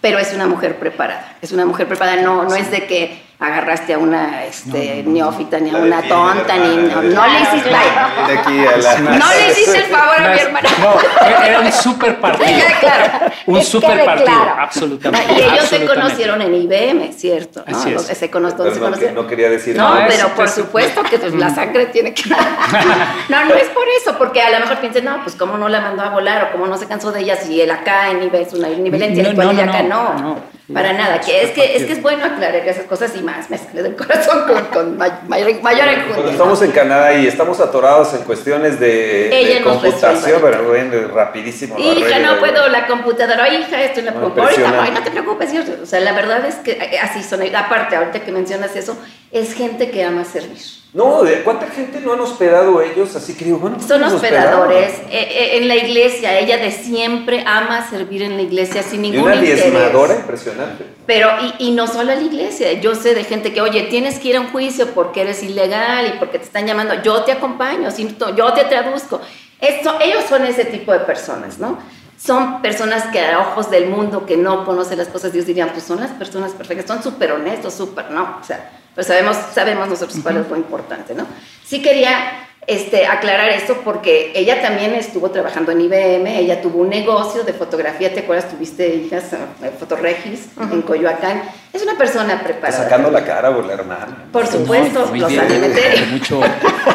[0.00, 1.36] pero es una mujer preparada.
[1.42, 5.70] Es una mujer preparada, no, no es de que agarraste a una este, neófita ni
[5.70, 10.38] a una tonta, ni no, no le hiciste no le hiciste el favor a mi
[10.38, 10.68] hermana.
[10.80, 12.60] No, era un super partido.
[12.80, 13.32] claro.
[13.46, 15.32] Un super partido, absolutamente.
[15.34, 17.64] Y ellos se conocieron en IBM, ¿cierto?
[17.66, 17.76] ¿no?
[17.76, 18.02] Así es.
[18.02, 19.14] Se conoce, se conocieron.
[19.14, 22.28] No quería decir No, pero por supuesto que pues, la sangre tiene que.
[23.28, 25.80] no, no es por eso, porque a lo mejor piensen, no, pues cómo no la
[25.80, 28.42] mandó a volar o cómo no se cansó de ella si él acá en IBM
[28.42, 30.53] es una nivelencia, no, y acá no.
[30.72, 33.58] Para nada, que es que, es que es bueno aclarar esas cosas y más me
[33.58, 36.32] sale del corazón con, mayor, mayor enjundia.
[36.32, 41.78] Estamos en Canadá y estamos atorados en cuestiones de, computación, pero bueno, rapidísimo.
[41.78, 45.50] Hija, no puedo, la computadora, hija, esto es la computadora, no te preocupes,
[45.82, 48.96] o sea, la verdad es que eh, así son, aparte, ahorita que mencionas eso,
[49.32, 50.83] es gente que ama servir.
[50.94, 53.16] No, ¿cuánta gente no han hospedado ellos?
[53.16, 53.80] Así que digo, bueno.
[53.80, 54.92] Son hospedadores.
[55.10, 59.22] Eh, eh, en la iglesia, ella de siempre ama servir en la iglesia sin ningún
[59.22, 60.84] y una diezmadora impresionante.
[61.04, 62.74] Pero, y, y, no solo a la iglesia.
[62.74, 66.12] Yo sé de gente que, oye, tienes que ir a un juicio porque eres ilegal
[66.14, 66.94] y porque te están llamando.
[67.02, 67.88] Yo te acompaño,
[68.36, 69.20] yo te traduzco.
[69.60, 71.76] Esto, ellos son ese tipo de personas, ¿no?
[72.18, 75.84] Son personas que a ojos del mundo que no conocen las cosas, Dios dirían, pues
[75.84, 78.38] son las personas perfectas, son súper honestos, súper, no.
[78.40, 81.26] O sea, pero sabemos, sabemos nosotros cuál es lo importante, ¿no?
[81.64, 86.88] Sí quería este, aclarar esto porque ella también estuvo trabajando en IBM, ella tuvo un
[86.88, 88.48] negocio de fotografía, ¿te acuerdas?
[88.50, 91.42] Tuviste hijas, eh, Fotoregis, en Coyoacán.
[91.72, 92.84] Es una persona preparada.
[92.84, 94.26] sacando la cara por la hermana.
[94.32, 96.06] Por supuesto, los alimenté.
[96.10, 96.40] Mucho,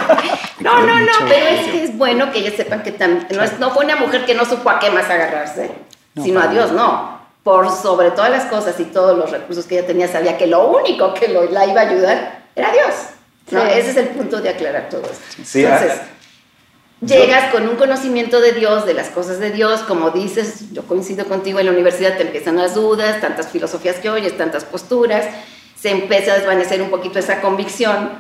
[0.60, 3.72] no, no, no, pero es que es bueno que ellos sepan que también, no, no
[3.72, 5.72] fue una mujer que no supo a qué más agarrarse,
[6.16, 9.88] sino a Dios, no por sobre todas las cosas y todos los recursos que ella
[9.88, 12.94] tenía, sabía que lo único que lo, la iba a ayudar era Dios.
[13.52, 13.64] ¿no?
[13.64, 15.24] Ese es el punto de aclarar todo esto.
[15.58, 16.06] Entonces, ah,
[17.04, 21.26] llegas con un conocimiento de Dios, de las cosas de Dios, como dices, yo coincido
[21.26, 25.26] contigo, en la universidad te empiezan las dudas, tantas filosofías que oyes, tantas posturas,
[25.76, 28.12] se empieza a desvanecer un poquito esa convicción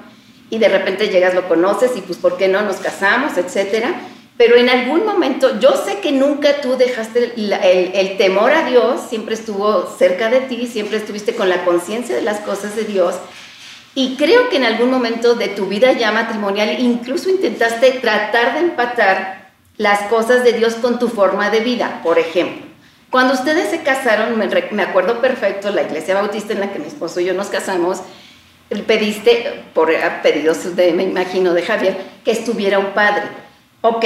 [0.50, 4.02] y de repente llegas, lo conoces y pues, ¿por qué no nos casamos, etcétera?
[4.40, 9.36] pero en algún momento, yo sé que nunca tú dejaste el, temor a Dios, siempre
[9.36, 13.16] estuvo cerca de ti, siempre estuviste con la conciencia de las cosas de Dios.
[13.96, 18.60] Y creo que en algún momento de tu vida ya matrimonial incluso intentaste tratar de
[18.62, 22.00] empatar las cosas de Dios con tu forma de vida.
[22.02, 22.66] Por ejemplo,
[23.10, 27.20] cuando ustedes se casaron, me, acuerdo perfecto, la iglesia bautista en la que mi esposo
[27.20, 28.04] y yo nos casamos,
[28.70, 29.92] pediste, por
[30.22, 33.24] pedidos de, me imagino, de Javier, que estuviera un padre
[33.82, 34.06] ok,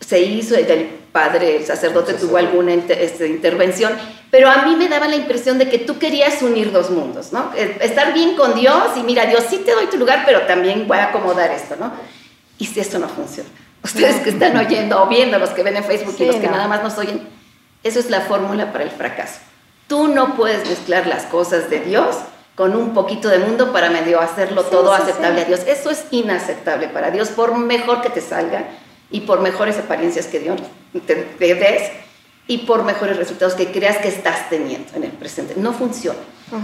[0.00, 3.92] se hizo, el padre, el sacerdote tuvo alguna este, intervención,
[4.30, 7.52] pero a mí me daba la impresión de que tú querías unir dos mundos, ¿no?
[7.56, 10.86] Eh, estar bien con Dios y mira, Dios sí te doy tu lugar, pero también
[10.86, 11.92] voy a acomodar esto, ¿no?
[12.58, 13.48] Y si esto no funciona,
[13.82, 16.68] ustedes que están oyendo o viendo, los que ven en Facebook y los que nada
[16.68, 17.26] más nos oyen,
[17.82, 19.38] eso es la fórmula para el fracaso.
[19.86, 22.16] Tú no puedes mezclar las cosas de Dios
[22.54, 25.60] con un poquito de mundo para medio hacerlo todo aceptable a Dios.
[25.66, 28.68] Eso es inaceptable para Dios, por mejor que te salga,
[29.14, 30.60] y por mejores apariencias que Dios
[31.06, 31.90] te, des
[32.48, 35.54] y por mejores resultados que creas que estás teniendo en el presente.
[35.56, 36.18] No funciona.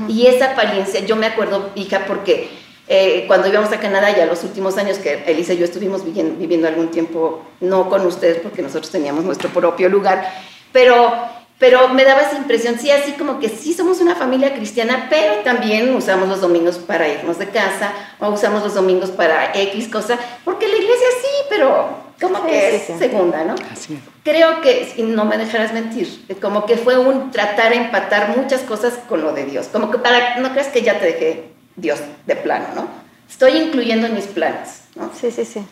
[0.09, 2.51] Y esa apariencia, yo me acuerdo, hija, porque
[2.89, 6.37] eh, cuando íbamos a Canadá, ya los últimos años que Elisa y yo estuvimos viviendo,
[6.39, 10.29] viviendo algún tiempo, no con ustedes, porque nosotros teníamos nuestro propio lugar,
[10.73, 11.13] pero
[11.61, 15.35] pero me daba esa impresión, sí, así como que sí somos una familia cristiana, pero
[15.45, 20.19] también usamos los domingos para irnos de casa, o usamos los domingos para X cosa,
[20.43, 23.57] porque la iglesia sí, pero como que es segunda, ¿no?
[23.71, 24.01] Así.
[24.25, 28.63] Creo que, y no me dejarás mentir, como que fue un tratar de empatar muchas
[28.63, 31.45] cosas con lo de Dios, como que para, no crees que ya te dejé
[31.77, 32.89] Dios de plano, ¿no?
[33.29, 35.11] Estoy incluyendo en mis planes, ¿no?
[35.15, 35.63] Sí, sí, sí.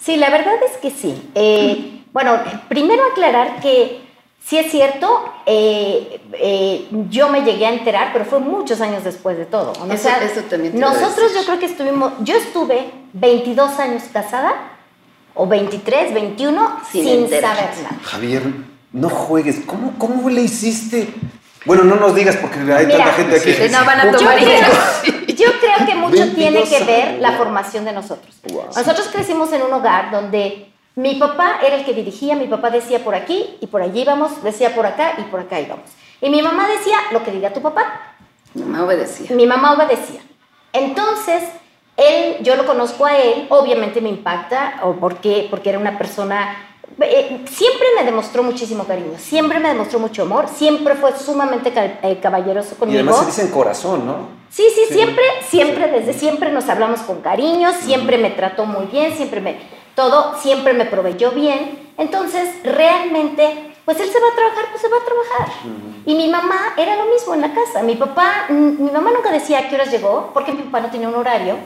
[0.00, 1.30] Sí, la verdad es que sí.
[1.36, 4.01] Eh, bueno, primero aclarar que
[4.44, 9.38] Sí es cierto, eh, eh, yo me llegué a enterar, pero fue muchos años después
[9.38, 9.72] de todo.
[9.90, 14.72] eso, eso también nosotros yo creo que estuvimos, yo estuve 22 años casada,
[15.34, 17.98] o 23, 21, sin, saber nada.
[18.02, 18.42] Javier,
[18.92, 21.08] no juegues, ¿cómo, cómo le hiciste?
[21.64, 23.52] Bueno, no nos digas porque hay tanta gente aquí.
[23.52, 27.32] Sí, no van a tomar yo, creo, yo creo que mucho tiene que ver la
[27.32, 28.34] formación de nosotros.
[28.76, 33.02] Nosotros crecimos en un hogar donde mi papá era el que dirigía, mi papá decía
[33.02, 35.90] por aquí y por allí íbamos, decía por acá y por acá íbamos.
[36.20, 38.14] Y mi mamá decía lo que diga tu papá.
[38.54, 39.34] Mi mamá obedecía.
[39.34, 40.20] Mi mamá obedecía.
[40.72, 41.42] Entonces,
[41.96, 46.56] él, yo lo conozco a él, obviamente me impacta, o porque, porque era una persona,
[47.00, 52.18] eh, siempre me demostró muchísimo cariño, siempre me demostró mucho amor, siempre fue sumamente eh,
[52.20, 52.98] caballeroso conmigo.
[52.98, 54.42] Y además se dice en corazón, ¿no?
[54.50, 59.16] Sí, sí, siempre, siempre, desde siempre nos hablamos con cariño, siempre me trató muy bien,
[59.16, 59.56] siempre me
[59.94, 61.92] todo siempre me proveyó bien.
[61.98, 65.54] Entonces, realmente, pues él se va a trabajar, pues se va a trabajar.
[66.06, 67.82] Y mi mamá era lo mismo en la casa.
[67.82, 71.08] Mi papá, mi mamá nunca decía a qué horas llegó, porque mi papá no tenía
[71.08, 71.56] un horario,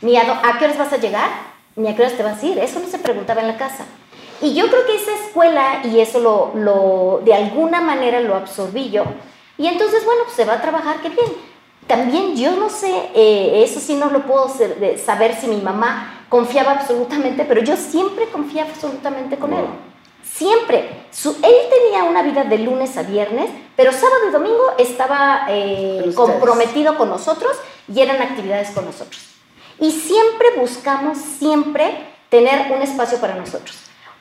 [0.00, 1.28] ni a, a qué horas vas a llegar,
[1.76, 2.58] ni a qué horas te vas a ir.
[2.58, 3.84] Eso no se preguntaba en la casa.
[4.40, 8.90] Y yo creo que esa escuela y eso lo, lo de alguna manera lo absorbí
[8.90, 9.04] yo.
[9.56, 11.54] Y entonces, bueno, pues se va a trabajar, qué bien.
[11.86, 14.48] También yo no sé, eh, eso sí no lo puedo
[15.04, 19.64] saber si mi mamá confiaba absolutamente, pero yo siempre confiaba absolutamente con él.
[20.34, 21.04] Siempre.
[21.12, 26.12] Su, él tenía una vida de lunes a viernes, pero sábado y domingo estaba eh,
[26.16, 27.56] comprometido con nosotros
[27.86, 29.22] y eran actividades con nosotros.
[29.78, 33.76] Y siempre buscamos, siempre tener un espacio para nosotros.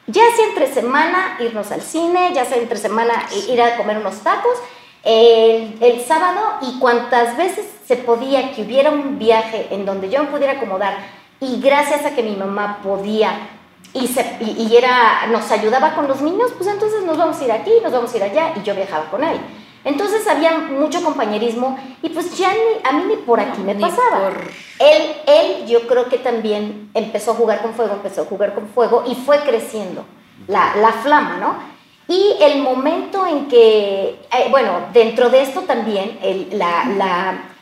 [0.06, 3.14] Ya sea entre semana irnos al cine, ya sea entre semana
[3.50, 4.58] ir a comer unos tacos,
[5.04, 10.24] el, el, sábado y cuantas veces se podía que hubiera un viaje en donde yo
[10.24, 10.96] me pudiera acomodar
[11.44, 13.50] y gracias a que mi mamá podía
[13.94, 17.52] y, se, y, era, nos ayudaba con los niños, pues entonces nos vamos a ir
[17.52, 19.38] aquí, nos vamos a ir allá y yo viajaba con él.
[19.86, 24.32] Entonces había mucho compañerismo y pues ya ni, a mí ni por aquí me pasaba.
[24.80, 28.68] Él, él yo creo que también empezó a jugar con fuego, empezó a jugar con
[28.68, 30.06] fuego y fue creciendo
[30.48, 31.56] la, la flama, ¿no?
[32.08, 37.53] Y el momento en que, eh, bueno, dentro de esto también el, la, la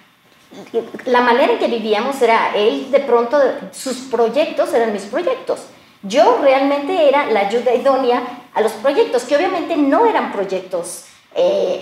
[1.06, 3.38] la manera en que vivíamos era, él de pronto,
[3.72, 5.62] sus proyectos eran mis proyectos.
[6.04, 8.22] Yo realmente era la ayuda idónea
[8.54, 11.80] a los proyectos, que obviamente no eran proyectos eh,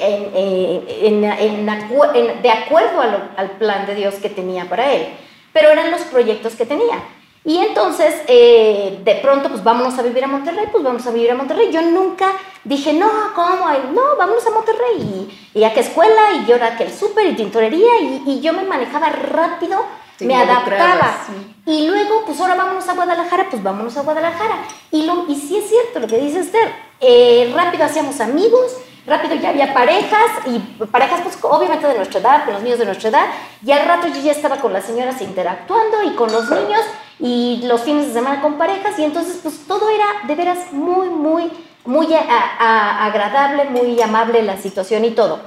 [2.42, 3.02] de acuerdo
[3.36, 5.08] al plan de Dios que tenía para él,
[5.54, 7.02] pero eran los proyectos que tenía.
[7.50, 11.32] Y entonces, eh, de pronto, pues vámonos a vivir a Monterrey, pues vamos a vivir
[11.32, 11.72] a Monterrey.
[11.72, 12.28] Yo nunca
[12.64, 13.66] dije, no, ¿cómo?
[13.92, 15.36] No, vámonos a Monterrey.
[15.56, 18.62] Y, a qué escuela, y yo era que el súper y tintorería, y, yo me
[18.62, 19.84] manejaba rápido,
[20.20, 21.26] me adaptaba.
[21.66, 24.60] Y luego, pues ahora vámonos a Guadalajara, pues vámonos a Guadalajara.
[24.92, 28.78] Y, lo, y sí es cierto lo que dice Esther, eh, rápido hacíamos amigos,
[29.08, 32.86] rápido ya había parejas, y parejas pues obviamente de nuestra edad, con los niños de
[32.86, 33.26] nuestra edad,
[33.66, 36.82] y al rato yo ya estaba con las señoras interactuando y con los niños,
[37.20, 41.10] y los fines de semana con parejas y entonces pues todo era de veras muy,
[41.10, 41.52] muy,
[41.86, 45.40] muy agradable, muy amable la situación y todo.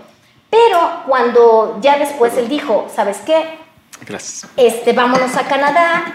[0.50, 3.58] Pero cuando ya después él dijo, ¿sabes qué?
[4.06, 4.50] Gracias.
[4.56, 6.14] Este, vámonos a Canadá.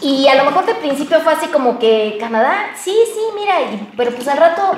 [0.00, 3.54] Y a lo mejor de principio fue así como que, Canadá, sí, sí, mira,
[3.96, 4.72] pero pues al rato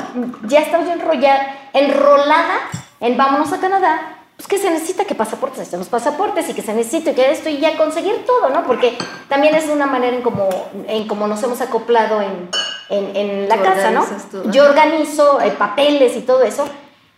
[0.45, 2.55] ya estaba yo enrollada, enrolada
[3.01, 6.73] en vámonos a Canadá pues que se necesita que pasaportes, necesitamos pasaportes y que se
[6.73, 8.65] necesita que esto y ya conseguir todo, ¿no?
[8.67, 8.97] Porque
[9.29, 10.49] también es una manera en como,
[10.89, 12.49] en como nos hemos acoplado en,
[12.89, 14.03] en, en la casa, ¿no?
[14.51, 16.65] Yo organizo eh, papeles y todo eso.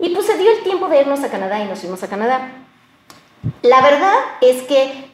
[0.00, 2.54] Y pues se dio el tiempo de irnos a Canadá y nos fuimos a Canadá.
[3.62, 5.08] La verdad es que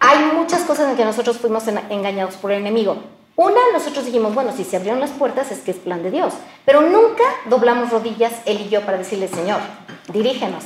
[0.00, 2.96] hay muchas cosas en que nosotros fuimos engañados por el enemigo.
[3.36, 6.34] Una, nosotros dijimos, bueno, si se abrieron las puertas es que es plan de Dios.
[6.64, 9.60] Pero nunca doblamos rodillas él y yo para decirle, Señor,
[10.08, 10.64] dirígenos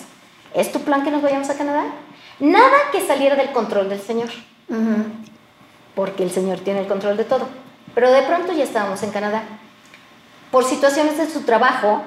[0.55, 1.84] ¿Es tu plan que nos vayamos a Canadá?
[2.40, 4.28] Nada que saliera del control del Señor.
[5.94, 7.46] Porque el Señor tiene el control de todo.
[7.94, 9.44] Pero de pronto ya estábamos en Canadá.
[10.50, 12.03] Por situaciones de su trabajo,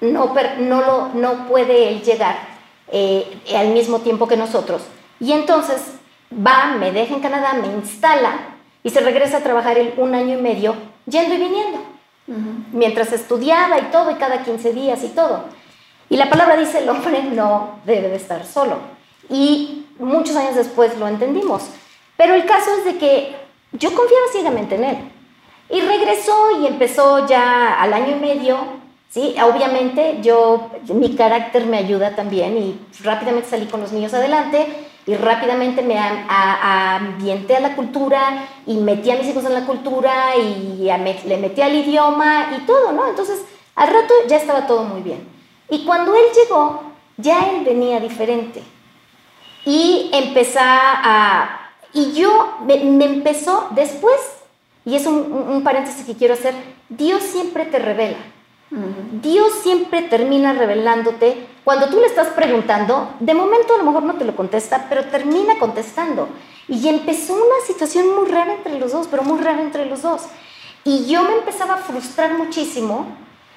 [0.00, 2.36] no, no, lo, no puede él llegar
[2.90, 4.82] eh, al mismo tiempo que nosotros.
[5.20, 5.94] Y entonces
[6.34, 8.38] va, me deja en Canadá, me instala
[8.82, 10.74] y se regresa a trabajar el un año y medio
[11.06, 11.78] yendo y viniendo.
[12.72, 15.44] Mientras estudiaba y todo, y cada 15 días y todo.
[16.14, 18.76] Y la palabra dice, el hombre no debe de estar solo.
[19.28, 21.64] Y muchos años después lo entendimos.
[22.16, 23.34] Pero el caso es de que
[23.72, 24.96] yo confiaba ciegamente en él.
[25.70, 28.58] Y regresó y empezó ya al año y medio,
[29.10, 29.34] ¿sí?
[29.42, 34.68] Obviamente yo, mi carácter me ayuda también y rápidamente salí con los niños adelante
[35.06, 40.36] y rápidamente me ambienté a la cultura y metí a mis hijos en la cultura
[40.36, 40.88] y
[41.26, 43.08] le metí al idioma y todo, ¿no?
[43.08, 43.44] Entonces,
[43.74, 45.33] al rato ya estaba todo muy bien.
[45.68, 46.82] Y cuando él llegó,
[47.16, 48.62] ya él venía diferente.
[49.64, 51.60] Y empezó a...
[51.92, 54.16] Y yo, me, empezó después,
[54.84, 56.54] y es un, paréntesis que quiero hacer,
[56.88, 58.16] Dios siempre te revela.
[59.22, 61.46] Dios siempre termina revelándote.
[61.62, 65.04] Cuando tú le estás preguntando, de momento a lo mejor no te lo contesta, pero
[65.04, 66.28] termina contestando.
[66.66, 70.22] Y empezó una situación muy rara entre los dos, pero muy rara entre los dos.
[70.82, 73.06] Y yo me empezaba a frustrar muchísimo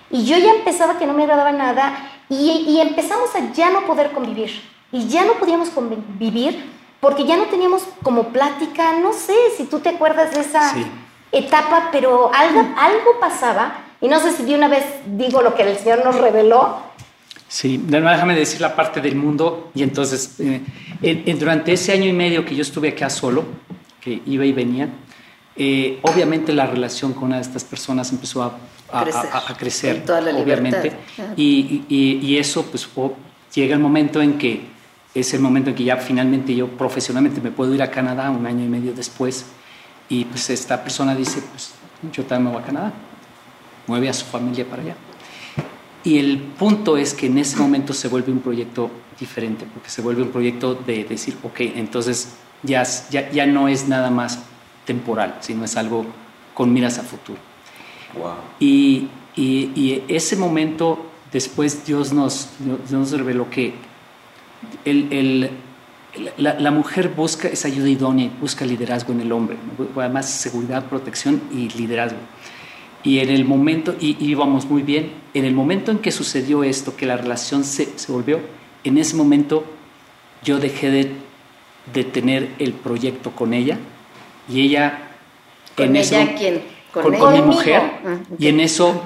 [0.09, 4.11] y yo ya empezaba que no me agradaba nada y, empezamos a ya no poder
[4.11, 4.51] convivir.
[4.91, 6.63] Y ya no podíamos convivir
[6.99, 10.73] porque ya no teníamos como plática, no sé si tú te acuerdas de esa
[11.31, 13.83] etapa, pero algo, algo pasaba.
[13.99, 16.77] Y no sé si de una vez digo lo que el Señor nos reveló.
[17.47, 19.71] Sí, déjame decir la parte del mundo.
[19.73, 23.45] Y entonces, eh, durante ese año y medio que yo estuve acá solo,
[24.01, 24.89] que iba y venía,
[25.57, 28.57] eh, obviamente la relación con una de estas personas empezó a
[28.91, 30.93] a crecer, obviamente.
[31.35, 32.87] Y, y, eso, pues,
[33.53, 34.61] llega el momento en que
[35.13, 38.45] es el momento en que ya finalmente yo profesionalmente me puedo ir a Canadá un
[38.45, 39.45] año y medio después.
[40.09, 41.73] Y pues esta persona dice, pues
[42.13, 42.93] yo también me voy a Canadá.
[43.87, 44.95] Mueve a su familia para allá.
[46.03, 48.89] Y el punto es que en ese momento se vuelve un proyecto
[49.19, 53.87] diferente, porque se vuelve un proyecto de decir, ok, entonces ya, ya, ya no es
[53.87, 54.39] nada más
[54.87, 56.05] temporal, sino es algo
[56.55, 57.37] con miras a futuro.
[58.59, 62.49] Y, y, ese momento, después Dios nos,
[62.89, 63.75] nos reveló que
[64.85, 65.51] el, el,
[66.37, 69.57] la, la, mujer busca esa ayuda idónea, busca liderazgo en el hombre,
[69.95, 72.17] además seguridad, protección y liderazgo.
[73.03, 76.95] Y en el momento, y, íbamos muy bien, en el momento en que sucedió esto,
[76.95, 78.39] que la relación se, se volvió,
[78.83, 79.63] en ese momento
[80.43, 81.11] yo dejé de,
[81.93, 83.77] de, tener el proyecto con ella
[84.49, 85.03] y ella...
[85.75, 86.77] ¿Con ella quién?
[86.91, 87.81] con, mi mujer.
[88.05, 89.03] Ah, y en eso,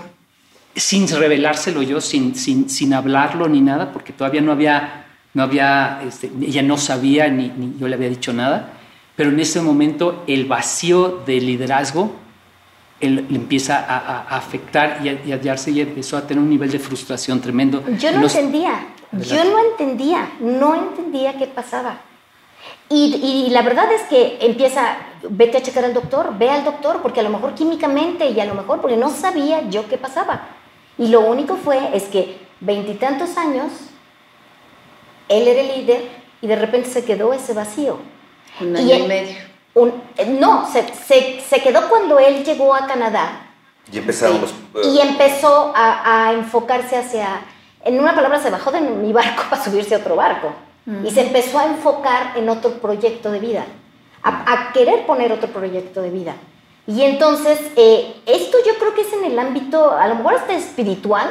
[0.75, 6.01] sin revelárselo yo, sin, sin, sin hablarlo ni nada, porque todavía no había, no había
[6.07, 8.73] este, ella no sabía ni, yo le había dicho nada,
[9.15, 12.15] pero en ese momento el vacío de liderazgo
[12.99, 16.79] él, le empieza a, afectar y a, hallarse y empezó a tener un nivel de
[16.79, 17.83] frustración tremendo.
[17.99, 21.99] Yo no entendía, yo no entendía, no entendía qué pasaba.
[22.93, 24.97] Y, la verdad es que empieza,
[25.29, 28.45] vete a checar al doctor, ve al doctor, porque a lo mejor químicamente y a
[28.45, 30.49] lo mejor porque no sabía yo qué pasaba.
[30.97, 33.71] Y lo único fue es que veintitantos años,
[35.29, 36.09] él era el líder
[36.41, 37.97] y de repente se quedó ese vacío.
[38.59, 39.37] Un año y, medio.
[40.27, 43.53] no, se, se, quedó cuando él llegó a Canadá.
[43.89, 44.41] Y empezaron
[44.83, 47.41] Y empezó a, a enfocarse hacia,
[47.85, 50.53] en una palabra, se bajó de mi barco para subirse a otro barco.
[50.85, 53.65] Y se empezó a enfocar en otro proyecto de vida,
[54.23, 56.35] a, querer poner otro proyecto de vida.
[56.87, 60.53] Y entonces, eh, esto yo creo que es en el ámbito, a lo mejor hasta
[60.53, 61.29] espiritual,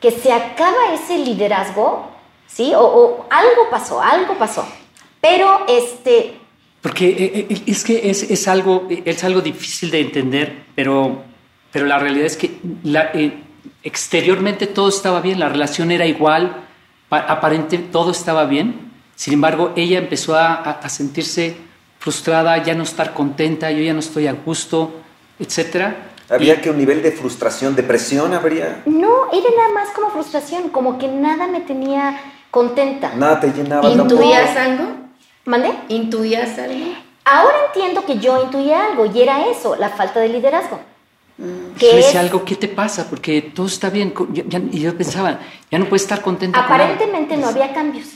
[0.00, 2.10] que se acaba ese liderazgo,
[2.46, 2.72] ¿sí?
[2.76, 4.66] O, algo pasó, algo pasó.
[5.20, 6.36] Pero este...
[6.82, 11.22] Porque eh, eh, es que es, es, algo, es algo difícil de entender, pero,
[11.72, 13.10] pero la realidad es que la,
[13.82, 16.63] exteriormente todo estaba bien, la relación era igual,
[17.10, 21.56] aparente todo estaba bien, sin embargo ella empezó a, sentirse
[21.98, 24.92] frustrada, ya no estar contenta, yo ya no estoy a gusto,
[25.38, 25.94] etc.
[26.28, 28.82] ¿Había que un nivel de frustración, depresión habría?
[28.86, 32.18] No, era nada más como frustración, como que nada me tenía
[32.50, 33.12] contenta.
[33.14, 33.88] Nada te llenaba.
[33.88, 34.84] ¿Intuías algo?
[35.44, 35.72] ¿Mande?
[35.88, 36.94] ¿Intuías algo?
[37.24, 40.78] Ahora entiendo que yo intuía algo y era eso, la falta de liderazgo.
[41.36, 41.74] Mm.
[41.78, 42.14] ¿Qué es?
[42.14, 43.08] algo, ¿qué te pasa?
[43.10, 44.14] Porque todo está bien.
[44.70, 46.60] y yo pensaba, ya no puedes estar contenta.
[46.60, 48.06] Aparentemente no había cambios.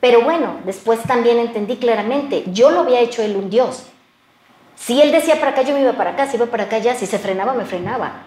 [0.00, 3.84] Pero bueno, después también entendí claramente, yo lo había hecho él un Dios.
[4.74, 6.94] Si él decía para acá, yo me iba para acá, si iba para acá, ya,
[6.94, 8.22] si se frenaba, me frenaba.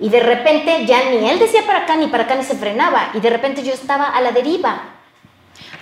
[0.00, 3.10] Y de repente ya ni él decía para acá, ni para acá, ni se frenaba.
[3.14, 4.90] Y de repente yo estaba a la deriva.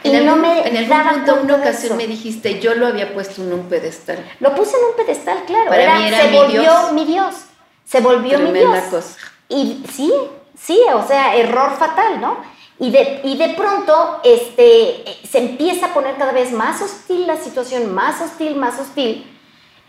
[0.02, 3.42] Y en no me en algún punto, una ocasión me dijiste, yo lo había puesto
[3.42, 4.22] en un pedestal.
[4.40, 5.70] Lo puse en un pedestal, claro.
[5.70, 7.46] Para mí era se volvió mi Dios
[7.92, 8.84] se volvió mi Dios.
[8.90, 9.18] Cosa.
[9.50, 10.10] Y sí,
[10.58, 12.38] sí, o sea, error fatal, ¿no?
[12.78, 17.36] Y de, y de pronto este, se empieza a poner cada vez más hostil la
[17.36, 19.26] situación, más hostil, más hostil.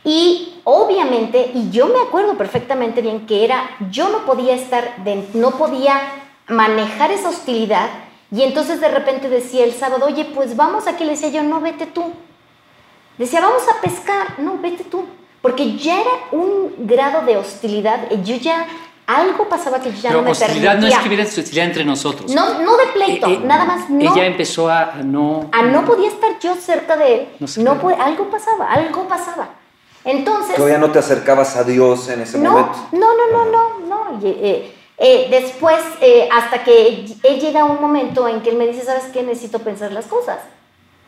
[0.04, 4.97] Y obviamente, y yo me acuerdo perfectamente bien que era, yo no podía estar,
[5.34, 6.01] no podía
[6.49, 7.89] manejar esa hostilidad
[8.30, 11.06] Y entonces de repente decía el sábado, oye, pues vamos aquí.
[11.06, 12.12] Le decía yo, no, vete tú.
[13.18, 14.39] Decía, vamos a pescar.
[14.39, 15.06] No, vete tú.
[15.44, 18.10] Porque ya era un grado de hostilidad.
[18.24, 18.66] Yo ya,
[19.06, 22.34] algo pasaba que ya no me hostilidad no es que hubiera hostilidad entre nosotros.
[22.34, 24.14] No, no de pleito, eh, eh, nada más no.
[24.14, 25.50] Ella empezó a no...
[25.52, 27.28] A no podía estar yo cerca de él.
[27.58, 29.50] No, puede, algo pasaba, algo pasaba.
[30.06, 30.56] Entonces...
[30.56, 32.88] Todavía no te acercabas a Dios en ese momento.
[32.94, 34.20] No, no, no, no, no.
[34.24, 38.66] Eh, eh, después, eh, hasta que él llega a un momento en que él me
[38.66, 39.24] dice, ¿sabes qué?
[39.24, 40.39] Necesito pensar las cosas.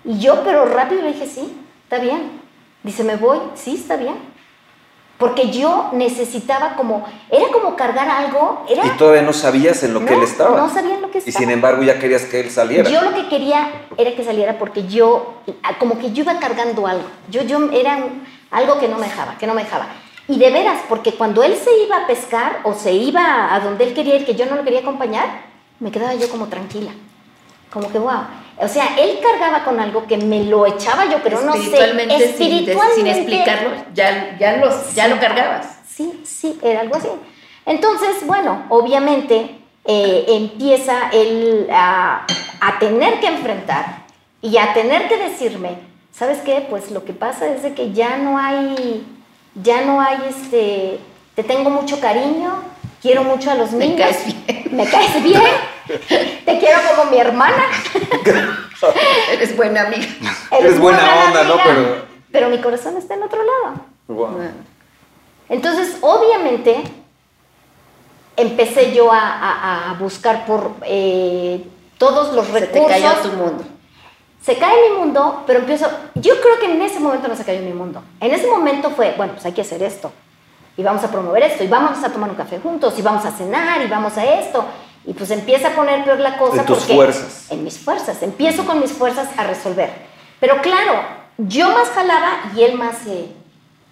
[0.04, 2.45] Y yo, pero rápido le dije, sí, está bien.
[2.86, 3.40] Dice, ¿me voy?
[3.56, 4.14] Sí, está bien.
[5.18, 8.64] Porque yo necesitaba como, era como cargar algo.
[8.70, 10.56] Era, y todavía no sabías en lo que él estaba.
[10.56, 11.36] No sabía en lo que estaba.
[11.36, 12.88] Y sin embargo ya querías que él saliera.
[12.88, 15.42] Yo lo que quería era que saliera porque yo,
[15.80, 17.08] como que yo iba cargando algo.
[17.32, 17.98] Yo, yo era
[18.52, 19.88] algo que no me dejaba, que no me dejaba.
[20.28, 23.86] Y de veras, porque cuando él se iba a pescar o se iba a donde
[23.86, 25.44] él quería ir, que yo no lo quería acompañar,
[25.80, 26.92] me quedaba yo como tranquila.
[27.72, 28.45] Como que, wow.
[28.58, 31.60] O sea, él cargaba con algo que me lo echaba yo, pero no sé.
[31.60, 32.34] Espiritualmente,
[32.96, 35.68] sin, explicarlo, ya, ya, los, ya lo cargabas.
[35.88, 37.10] Sí, sí, era algo así.
[37.66, 42.26] Entonces, bueno, obviamente eh, empieza él a,
[42.62, 44.06] a tener que enfrentar
[44.42, 45.78] y a tener que decirme,
[46.12, 46.66] ¿sabes qué?
[46.70, 49.06] Pues lo que pasa es de que ya no hay
[49.56, 51.00] ya no hay este,
[51.34, 52.62] te tengo mucho cariño,
[53.02, 53.98] quiero mucho a los niños.
[53.98, 54.64] Me caes bien.
[54.72, 55.42] Me caes bien.
[55.88, 57.66] Te quiero como mi hermana.
[59.32, 60.06] Eres buena amiga.
[60.52, 61.56] Eres, buena, onda, ¿no?
[61.64, 62.06] Pero...
[62.32, 64.50] Pero mi corazón está en otro lado.
[65.48, 66.84] Entonces, obviamente,
[68.36, 71.66] empecé yo a, buscar por eh,
[71.98, 72.74] todos los recursos.
[72.74, 73.66] Se te cayó tu mundo
[74.46, 77.62] se cae mi mundo, pero empiezo, yo creo que en ese momento no se cayó
[77.62, 78.04] mi mundo.
[78.20, 80.12] En ese momento fue, bueno, pues hay que hacer esto,
[80.78, 83.32] y vamos a promover esto, y vamos a tomar un café juntos, y vamos a
[83.32, 84.64] cenar, y vamos a esto.
[85.08, 86.62] Y pues empieza a poner peor la cosa.
[86.62, 87.46] En tus fuerzas.
[87.50, 88.22] En mis fuerzas.
[88.24, 89.92] Empiezo con mis fuerzas a resolver.
[90.40, 91.02] Pero claro,
[91.38, 92.98] yo más jalaba y él más...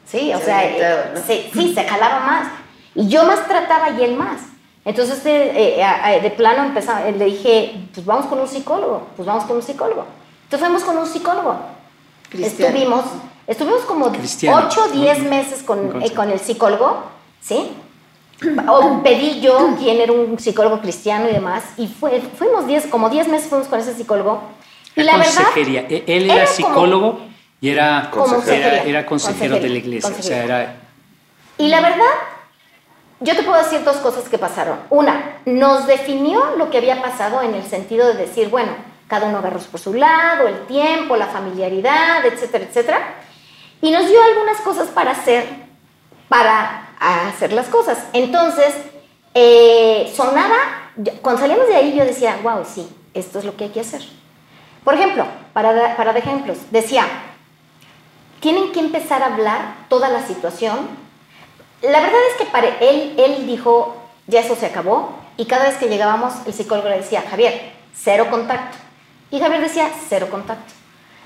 [0.05, 2.47] sí, o sea, eh, sí, se jalaba más.
[2.95, 4.41] Y yo más trataba y él más.
[4.86, 9.45] Entonces, de, eh, de plano empezaba, le dije, pues vamos con un psicólogo, pues vamos
[9.45, 10.05] con un psicólogo.
[10.53, 11.55] Entonces fuimos con un psicólogo.
[12.32, 13.05] Estuvimos,
[13.47, 14.11] estuvimos como 8
[14.45, 17.03] o 10 meses con, eh, con el psicólogo,
[17.41, 17.72] ¿sí?
[18.68, 23.10] O pedí yo quién era un psicólogo cristiano y demás, y fue, fuimos 10, como
[23.10, 24.41] 10 meses fuimos con ese psicólogo.
[24.96, 27.20] Y la verdad, e, Él era, psicólogo
[27.60, 28.12] y era,
[28.86, 30.16] era, consejero de la iglesia.
[30.18, 30.76] O sea, era...
[31.58, 32.14] Y la verdad,
[33.20, 34.80] yo te puedo decir dos cosas que pasaron.
[34.89, 38.72] Una, nos definió lo que había pasado en el sentido de decir, bueno,
[39.08, 43.16] cada uno agarró por su lado, el tiempo, la familiaridad, etcétera, etcétera.
[43.82, 45.46] Y nos dio algunas cosas para hacer,
[46.34, 48.06] para hacer las cosas.
[48.12, 48.74] Entonces,
[49.36, 50.58] eh, sonaba,
[51.22, 54.02] cuando salimos de ahí yo decía, wow, sí, esto es lo que hay que hacer.
[54.84, 57.06] Por ejemplo, para, para dar ejemplos, decía,
[58.40, 60.90] tienen que empezar a hablar toda la situación.
[61.84, 65.76] La verdad es que para él, él dijo, ya eso se acabó, y cada vez
[65.76, 68.76] que llegábamos, el psicólogo le decía, Javier, cero contacto.
[69.30, 70.74] Y Javier decía, cero contacto.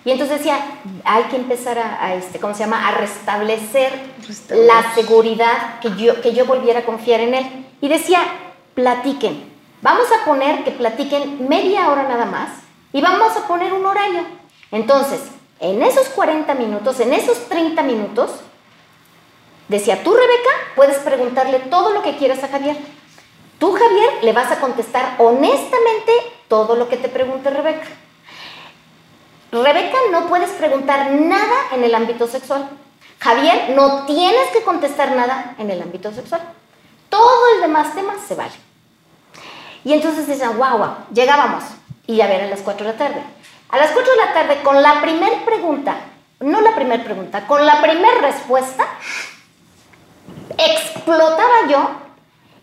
[0.07, 0.57] Y entonces decía,
[1.03, 2.87] hay que empezar a, este, ¿cómo se llama?
[2.87, 3.91] A restablecer
[4.51, 7.65] la seguridad, que yo, que yo volviera a confiar en él.
[7.81, 8.21] Y decía,
[8.73, 9.51] platiquen.
[9.81, 12.51] Vamos a poner que platiquen media hora nada más
[12.93, 14.21] y vamos a poner un horario.
[14.71, 15.19] Entonces,
[15.59, 18.31] en esos 40 minutos, en esos 30 minutos,
[19.67, 22.77] decía, tú Rebeca, puedes preguntarle todo lo que quieras a Javier.
[23.59, 26.13] Tú Javier le vas a contestar honestamente
[26.47, 27.87] todo lo que te pregunte Rebeca.
[29.51, 32.69] Rebeca, no puedes preguntar nada en el ámbito sexual.
[33.19, 36.41] Javier, no tienes que contestar nada en el ámbito sexual.
[37.09, 38.53] Todo el demás temas se vale.
[39.83, 41.63] Y entonces decían, wow, wow, llegábamos.
[42.05, 43.21] Y ya eran las 4 de la tarde.
[43.69, 45.95] A las 4 de la tarde, con la primera pregunta,
[46.39, 48.85] no la primera pregunta, con la primera respuesta,
[50.57, 51.89] explotaba yo.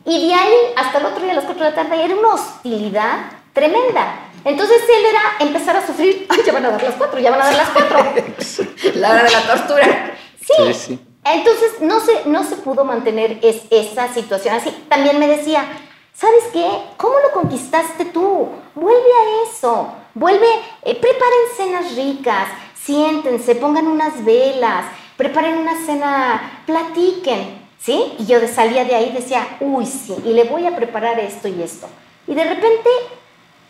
[0.04, 2.34] Y de ahí hasta el otro día a las 4 de la tarde era una
[2.34, 3.18] hostilidad
[3.54, 4.16] tremenda.
[4.44, 7.40] Entonces él era empezar a sufrir, ay, ya van a dar las cuatro, ya van
[7.40, 7.98] a dar las cuatro.
[8.94, 10.16] la hora de la tortura.
[10.40, 10.74] Sí.
[10.74, 14.70] sí, Entonces no se, no se pudo mantener es, esa situación así.
[14.88, 15.64] También me decía,
[16.12, 16.66] ¿sabes qué?
[16.98, 18.50] ¿Cómo lo conquistaste tú?
[18.74, 19.94] Vuelve a eso.
[20.12, 20.46] Vuelve,
[20.82, 22.48] eh, preparen cenas ricas,
[22.80, 24.84] siéntense, pongan unas velas,
[25.16, 27.64] preparen una cena, platiquen.
[27.78, 28.14] ¿Sí?
[28.18, 31.48] Y yo salía de ahí y decía, uy, sí, y le voy a preparar esto
[31.48, 31.86] y esto.
[32.26, 32.88] Y de repente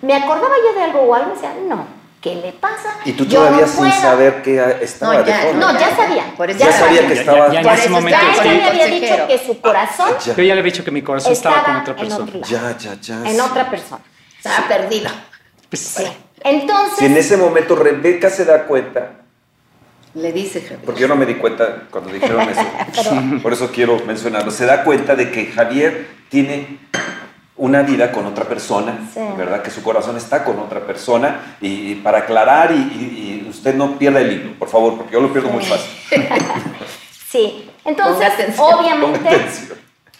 [0.05, 1.34] ¿Me acordaba yo de algo o algo?
[1.34, 1.86] decía, no,
[2.20, 2.98] ¿qué le pasa?
[3.07, 6.34] Y tú todavía sin saber que estaba no, ya, No, ya sabía.
[6.36, 7.50] Por eso ya, sabía que estaba...
[7.50, 8.18] Ya, en ese momento...
[8.20, 10.11] Ya, me había dicho que su corazón...
[10.24, 12.32] Yo ya le había dicho que mi corazón estaba, con otra persona.
[12.46, 13.30] ya, ya, ya.
[13.30, 14.02] En otra persona.
[14.36, 15.11] Estaba perdido.
[15.70, 16.05] Pues, sí.
[16.42, 16.98] Entonces.
[16.98, 19.12] Si en ese momento Rebeca se da cuenta.
[20.12, 20.80] Le dice Javier.
[20.84, 23.40] Porque yo no me di cuenta cuando dijeron eso.
[23.42, 24.50] Por eso quiero mencionarlo.
[24.50, 26.78] Se da cuenta de que Javier tiene
[27.57, 28.98] una vida con otra persona,
[29.36, 29.62] ¿verdad?
[29.62, 31.57] Que su corazón está con otra persona.
[31.61, 35.50] Y, para aclarar, y, usted no pierda el hilo, por favor, porque yo lo pierdo
[35.50, 35.90] muy fácil.
[37.28, 39.30] sí, entonces, obviamente,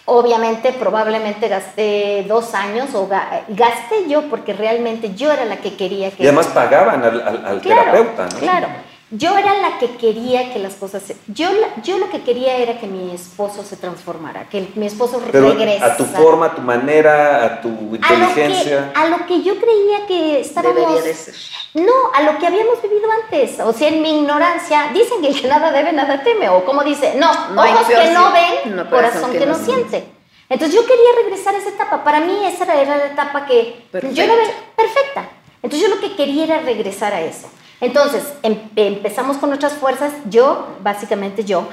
[0.05, 6.11] obviamente, probablemente gasté dos años, o gasté yo, porque realmente yo era la que quería
[6.13, 6.23] que...
[6.23, 8.39] Y además pagaban al, terapeuta, ¿no?
[8.39, 8.69] Claro.
[9.11, 11.51] Yo era la que quería que las cosas se, yo
[11.83, 15.97] yo lo que quería era que mi esposo se transformara, que mi esposo Pero A
[15.97, 18.93] tu forma, a tu manera, a tu inteligencia.
[18.95, 21.35] A lo que, yo creía que estábamos Debería de ser.
[21.75, 23.61] No, a lo que habíamos vivido antes.
[23.61, 26.49] O sea, en mi ignorancia, dicen que el que nada debe, nada teme.
[26.49, 30.07] O como dice, no, ojos que no ven, corazón que, no, siente.
[30.49, 32.03] Entonces yo quería regresar a esa etapa.
[32.03, 35.29] Para mí esa era la etapa que yo la veía perfecta.
[35.63, 37.49] Entonces yo lo que quería era regresar a eso.
[37.85, 41.69] Entonces, em, empezamos con nuestras fuerzas, yo, básicamente yo,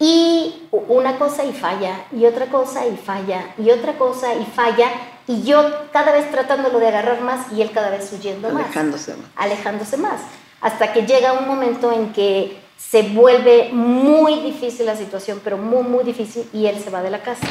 [0.00, 4.88] y una cosa y falla, y otra cosa y falla, y otra cosa y falla,
[5.28, 8.64] y yo cada vez tratándolo de agarrar más y él cada vez huyendo más.
[8.64, 9.26] Alejándose más.
[9.36, 10.20] Alejándose más.
[10.60, 15.84] Hasta que llega un momento en que se vuelve muy difícil la situación, pero muy,
[15.84, 17.46] muy difícil, y él se va de la casa.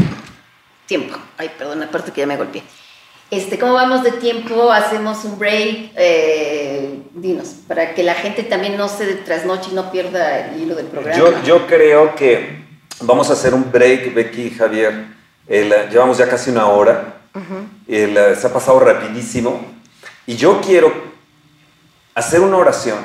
[0.85, 1.17] Tiempo.
[1.37, 2.61] Ay, perdón, aparte que ya me golpeé.
[3.29, 4.69] Este, ¿Cómo vamos de tiempo?
[4.69, 5.91] Hacemos un break.
[5.95, 10.75] Eh, dinos, para que la gente también no se trasnoche y no pierda el hilo
[10.75, 11.17] del programa.
[11.17, 12.63] Yo, yo creo que
[13.01, 15.05] vamos a hacer un break, Becky y Javier.
[15.47, 17.21] llevamos ya casi una hora.
[17.87, 19.65] se ha pasado rapidísimo.
[20.25, 20.91] Y yo quiero
[22.15, 22.99] hacer una oración.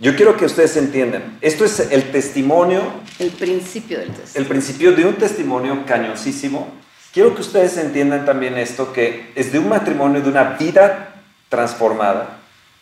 [0.00, 1.38] Yo quiero que ustedes entiendan.
[1.40, 2.82] Esto es el testimonio.
[3.18, 4.40] El principio del testimonio.
[4.40, 6.78] El principio de un testimonio cañosísimo
[7.12, 12.37] Quiero que ustedes entiendan también esto, que es de un matrimonio, de una vida transformada,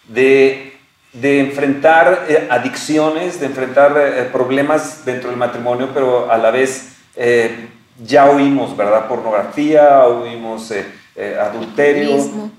[0.09, 0.79] de,
[1.13, 6.97] de enfrentar eh, adicciones, de enfrentar eh, problemas dentro del matrimonio, pero a la vez
[7.17, 7.69] eh,
[8.05, 9.09] ya oímos, ¿verdad?
[9.09, 10.73] Pornografía, oímos
[11.41, 12.51] adulterio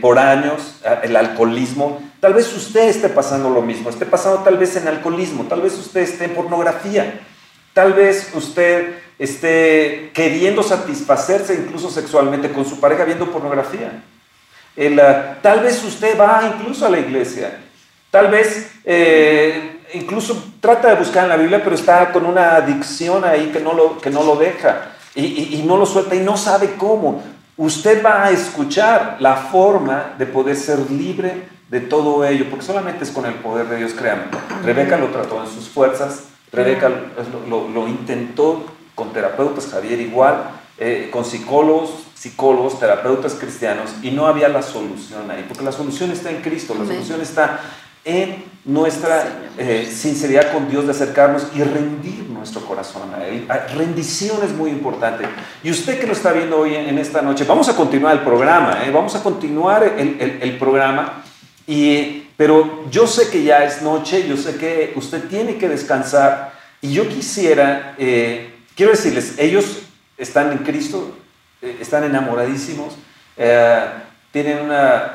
[0.00, 2.00] por años, el alcoholismo.
[2.20, 5.76] Tal vez usted esté pasando lo mismo, esté pasando tal vez en alcoholismo, tal vez
[5.76, 7.20] usted esté en pornografía,
[7.72, 14.04] tal vez usted esté queriendo satisfacerse incluso sexualmente con su pareja viendo pornografía.
[14.76, 17.60] Ah, tal vez usted va incluso a la iglesia,
[18.10, 23.24] tal vez eh, incluso trata de buscar en la Biblia, pero está con una adicción
[23.24, 26.74] ahí que no lo, que no lo deja y, no lo suelta y no sabe
[26.76, 27.22] cómo.
[27.56, 33.04] Usted va a escuchar la forma de poder ser libre de todo ello, porque solamente
[33.04, 34.24] es con el poder de Dios, créanme.
[34.64, 36.90] Rebeca lo trató en sus fuerzas, Rebeca
[37.48, 38.64] lo, lo intentó
[38.96, 45.30] con terapeutas, Javier igual, eh, con psicólogos, psicólogos, terapeutas cristianos, y no había la solución
[45.30, 47.60] ahí, porque la solución está en Cristo, la solución está
[48.04, 53.46] en nuestra eh, sinceridad con Dios de acercarnos y rendir nuestro corazón a Él.
[53.48, 55.26] Ah, rendición es muy importante.
[55.62, 58.84] Y usted que lo está viendo hoy en, esta noche, vamos a continuar el programa,
[58.84, 58.90] ¿eh?
[58.90, 61.22] vamos a continuar el, el, programa,
[61.68, 66.52] y, pero yo sé que ya es noche, yo sé que usted tiene que descansar,
[66.80, 67.94] y yo quisiera
[68.74, 69.83] Quiero decirles, ellos
[70.16, 71.16] están en Cristo,
[71.62, 72.94] eh, están enamoradísimos,
[73.36, 73.84] eh,
[74.32, 74.68] tienen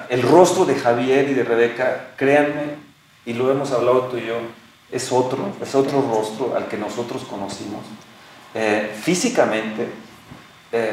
[0.10, 2.78] el rostro de Javier y de Rebeca, créanme,
[3.26, 4.38] y lo hemos hablado tú y yo,
[4.92, 7.82] es otro, es otro rostro al que nosotros conocimos.
[8.54, 9.90] Eh, físicamente,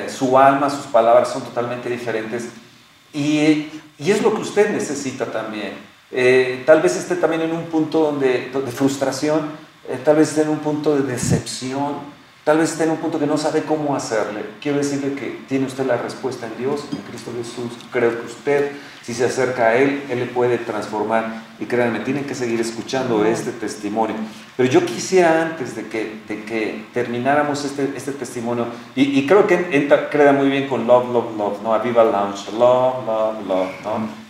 [0.09, 2.49] su alma, sus palabras son totalmente diferentes
[3.13, 5.75] y, es lo que usted necesita también.
[6.65, 9.51] tal vez esté también en un punto donde, de frustración,
[10.03, 12.16] tal vez esté en un punto de decepción,
[12.47, 14.43] Tal vez esté en un punto que no sabe cómo hacerle.
[14.61, 17.73] Quiero decirle que tiene usted la respuesta en Dios, en Cristo Jesús.
[17.91, 18.71] Creo que usted,
[19.03, 21.43] si se acerca a Él, Él le puede transformar.
[21.59, 24.15] Y créanme, tienen que seguir escuchando este testimonio.
[24.57, 29.71] Pero yo quisiera antes de que, de que termináramos este, este testimonio, y, creo que
[29.73, 31.75] entra, queda muy bien con Love, Love, Love, ¿no?
[31.75, 34.27] Aviva Lounge, Love, Love, Love, ¿no?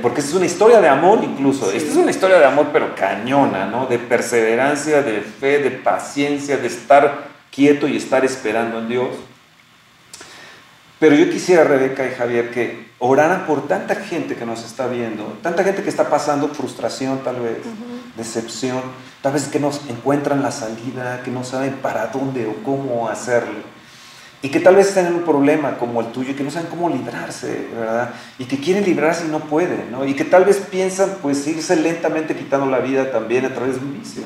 [0.00, 1.70] porque es una historia de amor incluso.
[1.70, 3.86] Esta es una historia de amor, pero cañona, ¿no?
[3.86, 9.08] De perseverancia, de fe, de paciencia, de estar quieto y estar esperando en Dios.
[10.98, 15.38] Pero yo quisiera, Rebeca y Javier, que oraran por tanta gente que nos está viendo,
[15.42, 17.58] tanta gente que está pasando frustración tal vez,
[18.16, 18.80] decepción,
[19.20, 23.74] tal vez que no encuentran la salida, que no saben para dónde o cómo hacerlo.
[24.40, 26.68] Y que tal vez estén en un problema como el tuyo y que no saben
[26.68, 28.10] cómo librarse, ¿verdad?
[28.38, 30.06] Y que quieren librarse y no pueden, ¿no?
[30.06, 33.80] Y que tal vez piensan pues irse lentamente quitando la vida también a través de
[33.80, 34.22] un vicio.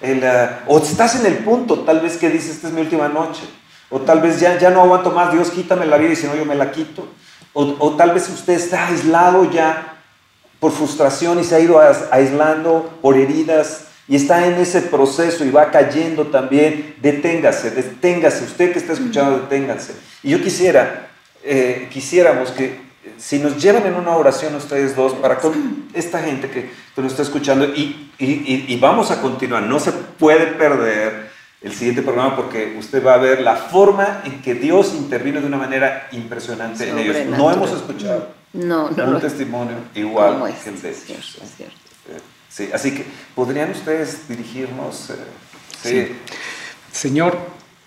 [0.00, 3.42] Eh, o estás en el punto, tal vez que dices, esta es mi última noche.
[3.88, 6.34] O tal vez ya, ya no aguanto más, Dios quítame la vida y si no
[6.34, 7.08] yo me la quito.
[7.52, 9.96] O, tal vez usted está aislado ya
[10.60, 11.80] por frustración y se ha ido
[12.10, 18.72] aislando por heridas y está en ese proceso y va cayendo también, deténgase, deténgase, usted
[18.72, 19.94] que está escuchando, deténgase.
[20.22, 21.08] Y yo quisiera,
[21.42, 22.85] eh, quisiéramos que
[23.18, 27.22] si nos llevan en una oración ustedes dos para con esta gente que, nos está
[27.22, 31.30] escuchando y, y, vamos a continuar, no se puede perder
[31.60, 35.46] el siguiente programa porque usted va a ver la forma en que Dios intervino de
[35.46, 37.16] una manera impresionante en ellos.
[37.36, 41.38] No hemos escuchado no, no, un testimonio igual que el de ellos.
[42.48, 43.04] Sí, así que
[43.34, 45.12] podrían ustedes dirigirnos.
[45.84, 46.14] Eh,
[46.90, 47.36] Señor,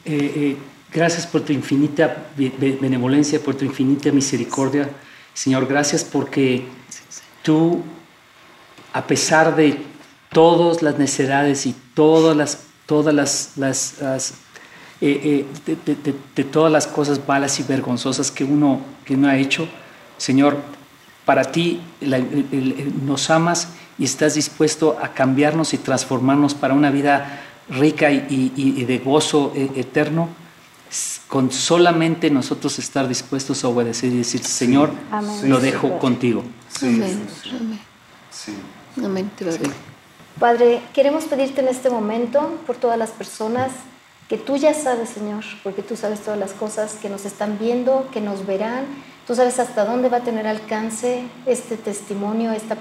[0.05, 0.57] eh, eh,
[0.93, 4.87] gracias por tu infinita benevolencia, por tu infinita misericordia.
[5.39, 6.65] Señor, gracias porque
[7.43, 7.81] tú,
[8.91, 9.81] a pesar de
[10.33, 13.53] todas las necesidades y todas las, todas las,
[14.99, 15.45] de,
[16.51, 19.69] todas las cosas malas y vergonzosas que uno, que uno ha hecho,
[20.17, 20.57] Señor,
[21.23, 21.79] para ti
[23.05, 28.97] nos amas y estás dispuesto a cambiarnos y transformarnos para una vida rica y, de
[28.97, 30.27] gozo e, eterno,
[31.29, 34.91] con solamente nosotros estar dispuestos a obedecer y decir, Señor,
[35.43, 36.43] lo dejo contigo.
[36.81, 37.27] Amén.
[38.97, 39.31] Amén.
[40.37, 43.71] Padre, queremos pedirte en este momento por todas las personas
[44.27, 48.09] que tú ya sabes, Señor, porque tú sabes todas las cosas que nos están viendo,
[48.11, 48.85] que nos verán.
[49.25, 52.77] Tú sabes hasta dónde va a tener alcance este testimonio, esta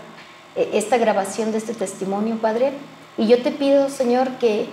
[0.59, 2.73] eh, esta grabación de este testimonio, Padre.
[3.17, 4.67] Y yo te pido, Señor, que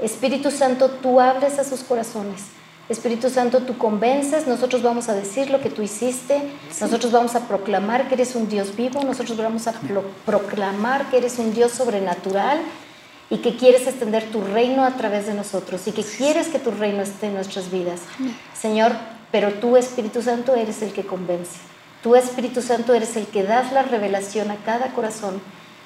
[0.00, 2.57] Espíritu Santo, tú hables a sus corazones.
[2.88, 6.40] Espíritu Santo, tú convences, nosotros vamos a decir lo que tú hiciste,
[6.80, 9.74] nosotros vamos a proclamar que eres un Dios vivo, nosotros vamos a
[10.24, 12.60] proclamar que eres un Dios sobrenatural
[13.28, 16.70] y que quieres extender tu reino a través de nosotros y que quieres que tu
[16.70, 18.00] reino esté en nuestras vidas.
[18.58, 18.92] Señor,
[19.30, 21.58] pero tú, Espíritu Santo, eres el que convence.
[22.02, 25.42] Tú, Espíritu Santo, eres el que das la revelación a cada corazón,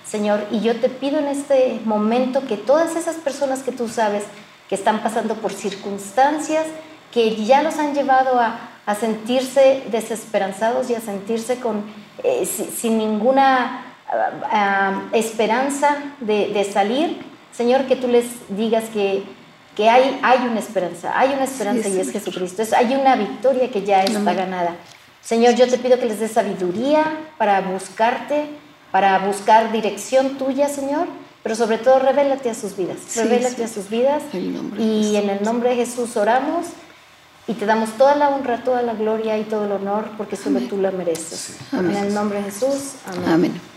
[0.07, 0.47] Señor.
[0.53, 4.23] Y yo te pido en este momento que todas esas personas que tú sabes
[4.69, 6.67] que están pasando por circunstancias
[7.13, 11.85] que ya los han llevado a, sentirse desesperanzados y a sentirse con,
[12.25, 19.23] eh, sin ninguna ah, ah, esperanza de, salir, Señor, que tú les digas que,
[19.77, 22.63] que hay, hay una esperanza, hay una esperanza y es Jesucristo.
[22.77, 24.77] hay una victoria que ya está ganada.
[25.23, 27.05] Señor, yo te pido que les dé sabiduría
[27.39, 28.47] para buscarte,
[28.91, 31.07] para buscar dirección tuya, Señor,
[31.43, 34.23] pero sobre todo revélate a sus vidas, revélate a sus vidas.
[34.35, 36.67] y en el nombre de Jesús oramos
[37.47, 40.61] y te damos toda la honra, toda la gloria y todo el honor porque solo
[40.61, 41.57] tú la mereces.
[41.73, 42.95] En el nombre de Jesús.
[43.07, 43.29] Amén.
[43.29, 43.73] Amén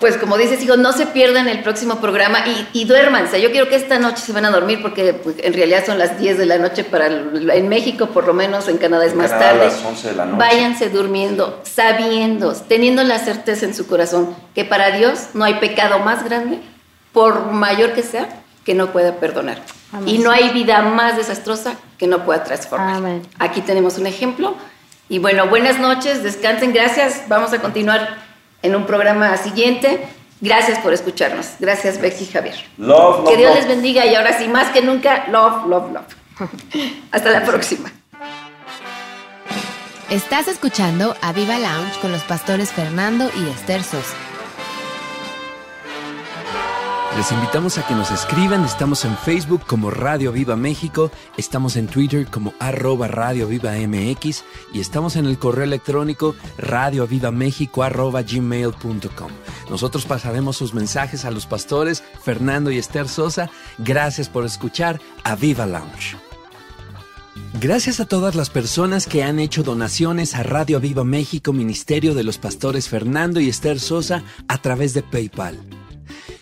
[0.00, 3.40] pues como dices, hijo, no se pierdan el próximo programa y, y duérmanse.
[3.42, 6.18] Yo quiero que esta noche se van a dormir porque pues, en realidad son las
[6.18, 9.66] 10 de la noche para en México, por lo menos en Canadá es más tarde.
[9.66, 10.38] Las 11 de la noche.
[10.38, 15.98] Váyanse durmiendo, sabiendo, teniendo la certeza en su corazón que para Dios no hay pecado
[15.98, 16.60] más grande,
[17.12, 19.62] por mayor que sea, que no pueda perdonar.
[20.06, 23.20] Y no hay vida más desastrosa que no pueda transformar.
[23.38, 24.54] Aquí tenemos un ejemplo.
[25.08, 27.24] Y bueno, buenas noches, descansen, gracias.
[27.28, 28.18] Vamos a continuar
[28.62, 30.06] en un programa siguiente.
[30.40, 31.54] Gracias por escucharnos.
[31.58, 32.54] Gracias, Becky y Javier.
[32.78, 36.50] Love, que Dios les bendiga y ahora sí, más que nunca, love, love, love.
[37.12, 37.90] Hasta la próxima.
[40.08, 44.16] Estás escuchando a Viva Lounge con los pastores Fernando y Esther Sosa.
[47.16, 51.88] Les invitamos a que nos escriban, estamos en Facebook como Radio Viva México, estamos en
[51.88, 59.30] Twitter como arroba Radio Viva MX y estamos en el correo electrónico radiovivamexico arroba gmail.com.
[59.68, 63.50] Nosotros pasaremos sus mensajes a los pastores Fernando y Esther Sosa.
[63.78, 66.16] Gracias por escuchar a Viva Lounge.
[67.60, 72.22] Gracias a todas las personas que han hecho donaciones a Radio Viva México, Ministerio de
[72.22, 75.58] los Pastores Fernando y Esther Sosa a través de PayPal.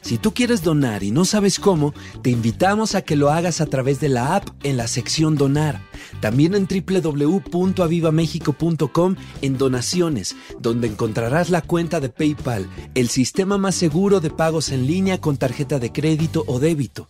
[0.00, 3.66] Si tú quieres donar y no sabes cómo, te invitamos a que lo hagas a
[3.66, 5.80] través de la app en la sección Donar.
[6.20, 14.20] También en www.avivamexico.com en Donaciones, donde encontrarás la cuenta de PayPal, el sistema más seguro
[14.20, 17.08] de pagos en línea con tarjeta de crédito o débito.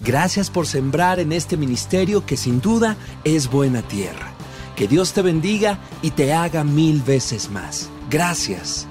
[0.00, 4.32] Gracias por sembrar en este ministerio que sin duda es buena tierra.
[4.76, 7.90] Que Dios te bendiga y te haga mil veces más.
[8.08, 8.86] Gracias.